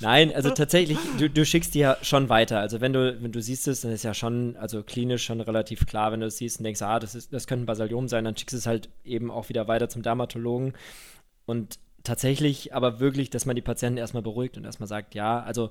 nein, 0.00 0.32
also 0.32 0.50
tatsächlich, 0.50 0.98
du, 1.18 1.28
du 1.28 1.44
schickst 1.44 1.74
die 1.74 1.80
ja 1.80 1.96
schon 2.02 2.28
weiter. 2.28 2.60
Also 2.60 2.80
wenn 2.80 2.92
du, 2.92 3.20
wenn 3.20 3.32
du 3.32 3.42
siehst 3.42 3.66
es, 3.66 3.80
dann 3.80 3.90
ist 3.90 4.04
ja 4.04 4.14
schon, 4.14 4.56
also 4.56 4.84
klinisch 4.84 5.24
schon 5.24 5.40
relativ 5.40 5.86
klar, 5.86 6.12
wenn 6.12 6.20
du 6.20 6.26
es 6.26 6.36
siehst 6.36 6.60
und 6.60 6.64
denkst, 6.64 6.82
ah, 6.82 7.00
das, 7.00 7.16
ist, 7.16 7.32
das 7.32 7.48
könnte 7.48 7.64
ein 7.64 7.66
Basaliom 7.66 8.06
sein, 8.06 8.24
dann 8.24 8.36
schickst 8.36 8.52
du 8.52 8.58
es 8.58 8.66
halt 8.66 8.88
eben 9.02 9.32
auch 9.32 9.48
wieder 9.48 9.66
weiter 9.66 9.88
zum 9.88 10.02
Dermatologen. 10.02 10.74
Und 11.44 11.80
tatsächlich 12.04 12.72
aber 12.72 13.00
wirklich, 13.00 13.30
dass 13.30 13.46
man 13.46 13.56
die 13.56 13.62
Patienten 13.62 13.98
erstmal 13.98 14.22
beruhigt 14.22 14.56
und 14.56 14.64
erstmal 14.64 14.86
sagt, 14.86 15.16
ja, 15.16 15.42
also 15.42 15.70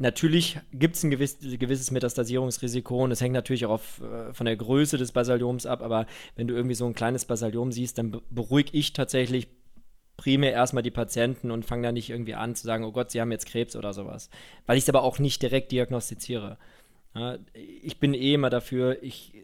Natürlich 0.00 0.60
gibt 0.72 0.94
es 0.94 1.02
ein 1.02 1.10
gewiss, 1.10 1.38
gewisses 1.40 1.90
Metastasierungsrisiko 1.90 3.02
und 3.02 3.10
es 3.10 3.20
hängt 3.20 3.34
natürlich 3.34 3.66
auch 3.66 3.72
auf, 3.72 4.00
äh, 4.00 4.32
von 4.32 4.46
der 4.46 4.56
Größe 4.56 4.96
des 4.96 5.10
Basalioms 5.10 5.66
ab, 5.66 5.82
aber 5.82 6.06
wenn 6.36 6.46
du 6.46 6.54
irgendwie 6.54 6.76
so 6.76 6.86
ein 6.86 6.94
kleines 6.94 7.24
Basaliom 7.24 7.72
siehst, 7.72 7.98
dann 7.98 8.20
beruhige 8.30 8.70
ich 8.72 8.92
tatsächlich 8.92 9.48
primär 10.16 10.52
erstmal 10.52 10.84
die 10.84 10.92
Patienten 10.92 11.50
und 11.50 11.64
fange 11.64 11.82
da 11.82 11.92
nicht 11.92 12.10
irgendwie 12.10 12.34
an 12.34 12.54
zu 12.54 12.64
sagen, 12.64 12.84
oh 12.84 12.92
Gott, 12.92 13.10
sie 13.10 13.20
haben 13.20 13.32
jetzt 13.32 13.46
Krebs 13.46 13.74
oder 13.74 13.92
sowas. 13.92 14.30
Weil 14.66 14.78
ich 14.78 14.84
es 14.84 14.88
aber 14.88 15.02
auch 15.02 15.18
nicht 15.18 15.42
direkt 15.42 15.72
diagnostiziere. 15.72 16.58
Ja, 17.14 17.38
ich 17.54 17.98
bin 17.98 18.14
eh 18.14 18.34
immer 18.34 18.50
dafür, 18.50 19.02
ich 19.02 19.34
äh, 19.34 19.40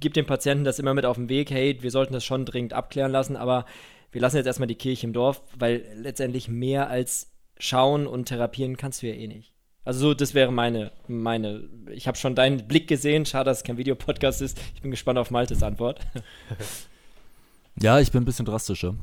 gebe 0.00 0.14
dem 0.14 0.26
Patienten 0.26 0.64
das 0.64 0.80
immer 0.80 0.94
mit 0.94 1.04
auf 1.04 1.16
den 1.16 1.28
Weg, 1.28 1.52
hey, 1.52 1.78
wir 1.82 1.90
sollten 1.92 2.14
das 2.14 2.24
schon 2.24 2.46
dringend 2.46 2.72
abklären 2.72 3.12
lassen, 3.12 3.36
aber 3.36 3.64
wir 4.10 4.20
lassen 4.20 4.36
jetzt 4.36 4.46
erstmal 4.46 4.66
die 4.66 4.74
Kirche 4.74 5.06
im 5.06 5.12
Dorf, 5.12 5.42
weil 5.56 5.84
letztendlich 5.94 6.48
mehr 6.48 6.88
als 6.88 7.32
schauen 7.58 8.08
und 8.08 8.26
therapieren 8.26 8.76
kannst 8.76 9.02
du 9.02 9.06
ja 9.06 9.14
eh 9.14 9.28
nicht. 9.28 9.51
Also 9.84 10.00
so, 10.00 10.14
das 10.14 10.34
wäre 10.34 10.52
meine, 10.52 10.92
meine. 11.08 11.64
Ich 11.90 12.06
habe 12.06 12.16
schon 12.16 12.34
deinen 12.34 12.68
Blick 12.68 12.86
gesehen. 12.86 13.26
Schade, 13.26 13.50
dass 13.50 13.58
es 13.58 13.64
kein 13.64 13.78
Videopodcast 13.78 14.40
ist. 14.42 14.58
Ich 14.74 14.82
bin 14.82 14.90
gespannt 14.90 15.18
auf 15.18 15.30
Maltes 15.30 15.62
Antwort. 15.62 16.00
ja, 17.80 17.98
ich 17.98 18.12
bin 18.12 18.22
ein 18.22 18.24
bisschen 18.24 18.46
drastischer. 18.46 18.94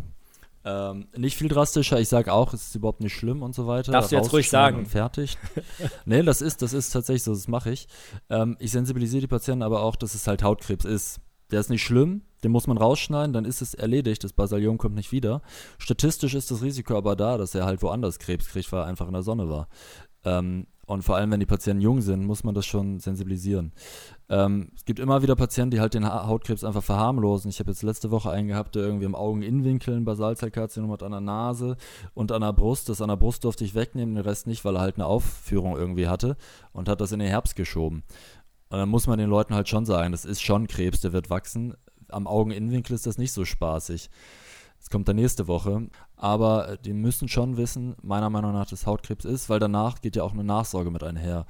Ähm, 0.63 1.07
nicht 1.17 1.37
viel 1.37 1.49
drastischer. 1.49 1.99
Ich 1.99 2.07
sage 2.07 2.31
auch, 2.31 2.53
es 2.53 2.67
ist 2.67 2.75
überhaupt 2.75 3.01
nicht 3.01 3.13
schlimm 3.13 3.43
und 3.43 3.55
so 3.55 3.67
weiter. 3.67 3.91
Darfst 3.91 4.11
du 4.11 4.15
jetzt 4.15 4.31
ruhig 4.31 4.49
sagen. 4.49 4.85
fertig. 4.85 5.37
nee, 6.05 6.21
das 6.23 6.41
ist, 6.41 6.61
das 6.61 6.71
ist 6.71 6.91
tatsächlich 6.91 7.23
so. 7.23 7.33
Das 7.33 7.47
mache 7.49 7.71
ich. 7.71 7.87
Ähm, 8.29 8.55
ich 8.59 8.71
sensibilisiere 8.71 9.21
die 9.21 9.27
Patienten 9.27 9.63
aber 9.63 9.83
auch, 9.83 9.97
dass 9.97 10.15
es 10.15 10.27
halt 10.27 10.43
Hautkrebs 10.43 10.85
ist. 10.85 11.19
Der 11.51 11.59
ist 11.59 11.69
nicht 11.69 11.83
schlimm, 11.83 12.21
den 12.43 12.51
muss 12.51 12.67
man 12.67 12.77
rausschneiden, 12.77 13.33
dann 13.33 13.43
ist 13.43 13.61
es 13.61 13.73
erledigt, 13.73 14.23
das 14.23 14.33
Basaliom 14.33 14.77
kommt 14.77 14.93
nicht 14.93 15.11
wieder. 15.11 15.41
Statistisch 15.79 16.35
ist 16.35 16.51
das 16.51 16.61
Risiko 16.61 16.95
aber 16.95 17.15
da, 17.15 17.37
dass 17.37 17.55
er 17.55 17.65
halt 17.65 17.81
woanders 17.81 18.19
Krebs 18.19 18.49
kriegt, 18.49 18.71
weil 18.71 18.81
er 18.81 18.85
einfach 18.85 19.07
in 19.07 19.13
der 19.13 19.23
Sonne 19.23 19.49
war. 19.49 19.67
Ähm, 20.25 20.67
und 20.89 21.03
vor 21.03 21.17
allem, 21.17 21.29
wenn 21.29 21.39
die 21.39 21.45
Patienten 21.45 21.83
jung 21.83 22.01
sind, 22.01 22.25
muss 22.25 22.43
man 22.43 22.55
das 22.55 22.65
schon 22.65 22.99
sensibilisieren. 22.99 23.73
Ähm, 24.27 24.71
es 24.75 24.85
gibt 24.85 24.99
immer 24.99 25.21
wieder 25.21 25.35
Patienten, 25.35 25.69
die 25.69 25.79
halt 25.81 25.93
den 25.93 26.03
ha 26.03 26.25
Hautkrebs 26.25 26.63
einfach 26.63 26.83
verharmlosen. 26.83 27.51
Ich 27.51 27.59
habe 27.59 27.69
jetzt 27.69 27.83
letzte 27.83 28.09
Woche 28.09 28.31
einen 28.31 28.47
gehabt, 28.47 28.73
der 28.73 28.81
irgendwie 28.81 29.05
im 29.05 29.13
Augeninnenwinkel 29.13 29.95
ein 29.95 30.03
Basalzellkarzinom 30.03 30.91
hat 30.91 31.03
an 31.03 31.11
der 31.11 31.21
Nase 31.21 31.77
und 32.15 32.31
an 32.31 32.41
der 32.41 32.53
Brust. 32.53 32.89
Das 32.89 33.03
an 33.03 33.09
der 33.09 33.17
Brust 33.17 33.43
durfte 33.43 33.63
ich 33.65 33.75
wegnehmen, 33.75 34.15
den 34.15 34.23
Rest 34.23 34.47
nicht, 34.47 34.65
weil 34.65 34.77
er 34.77 34.81
halt 34.81 34.95
eine 34.95 35.05
Aufführung 35.05 35.77
irgendwie 35.77 36.07
hatte 36.07 36.37
und 36.73 36.89
hat 36.89 37.01
das 37.01 37.11
in 37.11 37.19
den 37.19 37.27
Herbst 37.27 37.55
geschoben. 37.55 38.01
Und 38.69 38.79
dann 38.79 38.89
muss 38.89 39.05
man 39.05 39.19
den 39.19 39.29
Leuten 39.29 39.53
halt 39.53 39.69
schon 39.69 39.85
sagen, 39.85 40.11
das 40.11 40.25
ist 40.25 40.41
schon 40.41 40.65
Krebs, 40.65 41.01
der 41.01 41.13
wird 41.13 41.29
wachsen. 41.29 41.75
Am 42.07 42.25
Augeninnenwinkel 42.25 42.95
ist 42.95 43.05
das 43.05 43.19
nicht 43.19 43.31
so 43.31 43.45
spaßig. 43.45 44.09
Das 44.79 44.89
kommt 44.89 45.07
dann 45.07 45.17
nächste 45.17 45.47
Woche. 45.47 45.87
Aber 46.15 46.69
äh, 46.69 46.77
die 46.77 46.93
müssen 46.93 47.27
schon 47.27 47.57
wissen, 47.57 47.95
meiner 48.01 48.29
Meinung 48.29 48.53
nach, 48.53 48.67
dass 48.67 48.85
Hautkrebs 48.85 49.25
ist, 49.25 49.49
weil 49.49 49.59
danach 49.59 50.01
geht 50.01 50.15
ja 50.15 50.23
auch 50.23 50.33
eine 50.33 50.43
Nachsorge 50.43 50.89
mit 50.89 51.03
einher. 51.03 51.45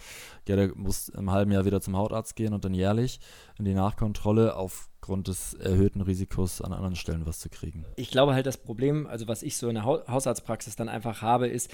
Ja, 0.48 0.56
der 0.56 0.76
muss 0.76 1.10
im 1.10 1.32
halben 1.32 1.52
Jahr 1.52 1.66
wieder 1.66 1.82
zum 1.82 1.96
Hautarzt 1.96 2.36
gehen 2.36 2.54
und 2.54 2.66
dann 2.66 2.74
jährlich 2.74 3.20
in 3.58 3.66
die 3.66 3.74
Nachkontrolle 3.74 4.56
aufgrund 4.56 5.28
des 5.28 5.54
erhöhten 5.54 6.02
Risikos 6.02 6.62
an 6.62 6.74
anderen 6.74 6.96
Stellen 6.96 7.26
was 7.26 7.40
zu 7.40 7.50
kriegen. 7.50 7.86
Ich 7.96 8.12
glaube 8.12 8.34
halt, 8.34 8.46
das 8.46 8.58
Problem, 8.58 9.08
also 9.08 9.28
was 9.28 9.44
ich 9.44 9.58
so 9.58 9.70
in 9.70 9.76
der 9.76 9.86
Hausarztpraxis 9.86 10.76
dann 10.76 10.90
einfach 10.90 11.22
habe, 11.22 11.48
ist, 11.48 11.72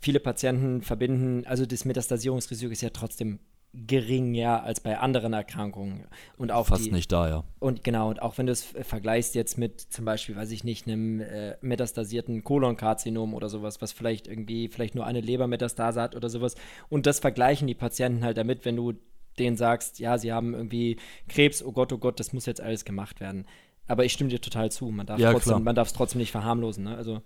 viele 0.00 0.20
Patienten 0.20 0.82
verbinden, 0.82 1.44
also 1.46 1.66
das 1.66 1.84
Metastasierungsrisiko 1.84 2.70
ist 2.70 2.82
ja 2.82 2.90
trotzdem 2.90 3.40
geringer 3.72 4.64
als 4.64 4.80
bei 4.80 4.98
anderen 4.98 5.32
Erkrankungen. 5.32 6.06
Und 6.36 6.50
auch 6.50 6.66
Fast 6.66 6.86
die, 6.86 6.90
nicht 6.90 7.12
da, 7.12 7.28
ja. 7.28 7.44
Und 7.60 7.84
genau, 7.84 8.08
und 8.08 8.20
auch 8.20 8.36
wenn 8.36 8.46
du 8.46 8.52
es 8.52 8.64
vergleichst 8.64 9.34
jetzt 9.34 9.58
mit 9.58 9.80
zum 9.80 10.04
Beispiel, 10.04 10.34
weiß 10.34 10.50
ich 10.50 10.64
nicht, 10.64 10.86
einem 10.86 11.20
äh, 11.20 11.56
metastasierten 11.60 12.42
Kolonkarzinom 12.42 13.32
oder 13.32 13.48
sowas, 13.48 13.80
was 13.80 13.92
vielleicht 13.92 14.26
irgendwie, 14.26 14.68
vielleicht 14.68 14.94
nur 14.94 15.06
eine 15.06 15.20
Lebermetastase 15.20 16.00
hat 16.00 16.16
oder 16.16 16.28
sowas. 16.28 16.56
Und 16.88 17.06
das 17.06 17.20
vergleichen 17.20 17.68
die 17.68 17.74
Patienten 17.74 18.24
halt 18.24 18.36
damit, 18.36 18.64
wenn 18.64 18.76
du 18.76 18.94
denen 19.38 19.56
sagst, 19.56 20.00
ja, 20.00 20.18
sie 20.18 20.32
haben 20.32 20.54
irgendwie 20.54 20.96
Krebs, 21.28 21.62
oh 21.62 21.72
Gott, 21.72 21.92
oh 21.92 21.98
Gott, 21.98 22.18
das 22.18 22.32
muss 22.32 22.46
jetzt 22.46 22.60
alles 22.60 22.84
gemacht 22.84 23.20
werden. 23.20 23.46
Aber 23.86 24.04
ich 24.04 24.12
stimme 24.12 24.30
dir 24.30 24.40
total 24.40 24.70
zu. 24.70 24.90
Man 24.90 25.06
darf 25.06 25.18
ja, 25.18 25.32
es 25.32 25.92
trotzdem 25.92 26.20
nicht 26.20 26.32
verharmlosen. 26.32 26.84
Ne? 26.84 26.96
Also 26.96 27.22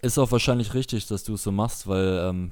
ist 0.00 0.18
auch 0.18 0.30
wahrscheinlich 0.30 0.74
richtig, 0.74 1.06
dass 1.06 1.24
du 1.24 1.34
es 1.34 1.42
so 1.42 1.50
machst, 1.50 1.88
weil 1.88 2.28
ähm, 2.28 2.50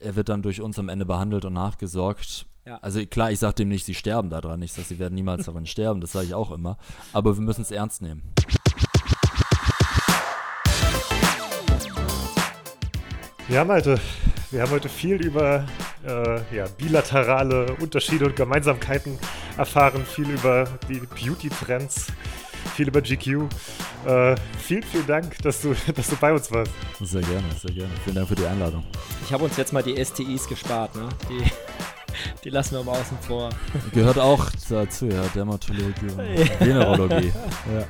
er 0.00 0.16
wird 0.16 0.28
dann 0.28 0.42
durch 0.42 0.60
uns 0.60 0.78
am 0.78 0.88
Ende 0.88 1.06
behandelt 1.06 1.44
und 1.44 1.52
nachgesorgt. 1.52 2.46
Ja. 2.64 2.78
Also 2.82 3.04
klar, 3.06 3.30
ich 3.30 3.38
sage 3.38 3.54
dem 3.54 3.68
nicht, 3.68 3.84
sie 3.84 3.94
sterben 3.94 4.28
daran. 4.28 4.60
Ich 4.62 4.72
sage, 4.72 4.88
sie 4.88 4.98
werden 4.98 5.14
niemals 5.14 5.46
daran 5.46 5.66
sterben. 5.66 6.00
Das 6.00 6.12
sage 6.12 6.26
ich 6.26 6.34
auch 6.34 6.50
immer. 6.50 6.78
Aber 7.12 7.36
wir 7.36 7.42
müssen 7.42 7.62
es 7.62 7.70
ernst 7.70 8.02
nehmen. 8.02 8.22
Ja, 13.48 13.64
Malte, 13.64 14.00
wir 14.50 14.62
haben 14.62 14.72
heute 14.72 14.88
viel 14.88 15.24
über 15.24 15.64
äh, 16.04 16.54
ja, 16.54 16.66
bilaterale 16.76 17.76
Unterschiede 17.80 18.26
und 18.26 18.34
Gemeinsamkeiten 18.34 19.18
erfahren, 19.56 20.04
viel 20.04 20.28
über 20.28 20.66
die 20.88 21.00
Beauty-Trends 21.00 22.08
viel 22.76 22.88
über 22.88 23.00
GQ. 23.00 23.48
Äh, 24.06 24.36
vielen, 24.58 24.82
vielen 24.82 25.06
Dank, 25.06 25.38
dass 25.42 25.62
du, 25.62 25.74
dass 25.94 26.08
du 26.08 26.16
bei 26.16 26.32
uns 26.32 26.50
warst. 26.52 26.70
Sehr 27.00 27.22
gerne, 27.22 27.44
sehr 27.60 27.74
gerne. 27.74 27.90
Vielen 28.04 28.16
Dank 28.16 28.28
für 28.28 28.34
die 28.34 28.46
Einladung. 28.46 28.84
Ich 29.24 29.32
habe 29.32 29.44
uns 29.44 29.56
jetzt 29.56 29.72
mal 29.72 29.82
die 29.82 30.04
STIs 30.04 30.46
gespart, 30.46 30.94
ne? 30.94 31.08
Die, 31.28 31.42
die 32.44 32.50
lassen 32.50 32.76
wir 32.76 32.84
mal 32.84 33.00
außen 33.00 33.18
vor. 33.20 33.50
Gehört 33.92 34.18
auch 34.18 34.46
dazu, 34.68 35.06
ja, 35.06 35.22
Dermatologie 35.34 35.90
und 36.02 36.18
Venerologie. 36.60 37.32
Ja 37.74 37.84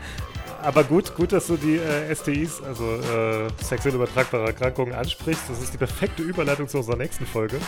aber 0.67 0.83
gut, 0.83 1.15
gut, 1.15 1.33
dass 1.33 1.47
du 1.47 1.57
die 1.57 1.77
äh, 1.77 2.13
STIs, 2.13 2.61
also 2.61 2.97
äh, 2.97 3.49
sexuell 3.63 3.95
übertragbare 3.95 4.47
Erkrankungen, 4.47 4.95
ansprichst. 4.95 5.45
Das 5.49 5.63
ist 5.63 5.73
die 5.73 5.79
perfekte 5.79 6.25
Überleitung 6.25 6.67
zu 6.67 6.79
unserer 6.79 6.97
nächsten 6.97 7.25
Folge. 7.25 7.61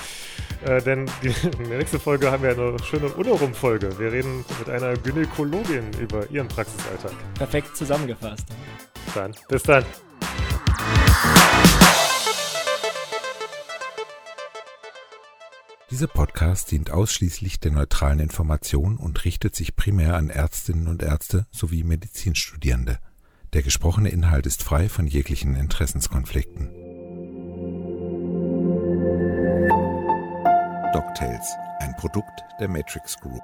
Äh, 0.64 0.82
denn 0.82 1.08
die, 1.22 1.28
in 1.62 1.68
der 1.68 1.78
nächsten 1.78 2.00
Folge 2.00 2.30
haben 2.32 2.42
wir 2.42 2.50
eine 2.50 2.76
schöne 2.82 3.08
Unorum-Folge. 3.08 3.96
Wir 4.00 4.12
reden 4.12 4.44
mit 4.58 4.68
einer 4.68 4.96
Gynäkologin 4.96 5.92
über 6.00 6.28
ihren 6.30 6.48
Praxisalltag. 6.48 7.12
Perfekt 7.34 7.76
zusammengefasst. 7.76 8.46
Dann, 9.14 9.32
bis 9.48 9.62
dann. 9.62 9.84
Dieser 15.90 16.07
Podcast 16.07 16.70
dient 16.70 16.90
ausschließlich 16.90 17.61
der 17.61 17.72
neutralen 17.72 18.20
Information 18.20 18.98
und 18.98 19.24
richtet 19.24 19.57
sich 19.57 19.74
primär 19.74 20.16
an 20.16 20.29
Ärztinnen 20.29 20.87
und 20.87 21.03
Ärzte 21.03 21.46
sowie 21.51 21.83
Medizinstudierende. 21.83 22.98
Der 23.55 23.62
gesprochene 23.62 24.11
Inhalt 24.11 24.44
ist 24.44 24.62
frei 24.62 24.90
von 24.90 25.07
jeglichen 25.07 25.57
Interessenskonflikten. 25.57 26.68
DocTales, 30.92 31.55
ein 31.81 31.96
Produkt 31.96 32.42
der 32.61 32.68
Matrix 32.68 33.16
Group. 33.16 33.42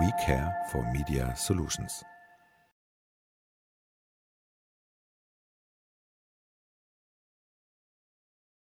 We 0.00 0.10
care 0.26 0.52
for 0.72 0.82
Media 0.92 1.34
Solutions. 1.36 2.04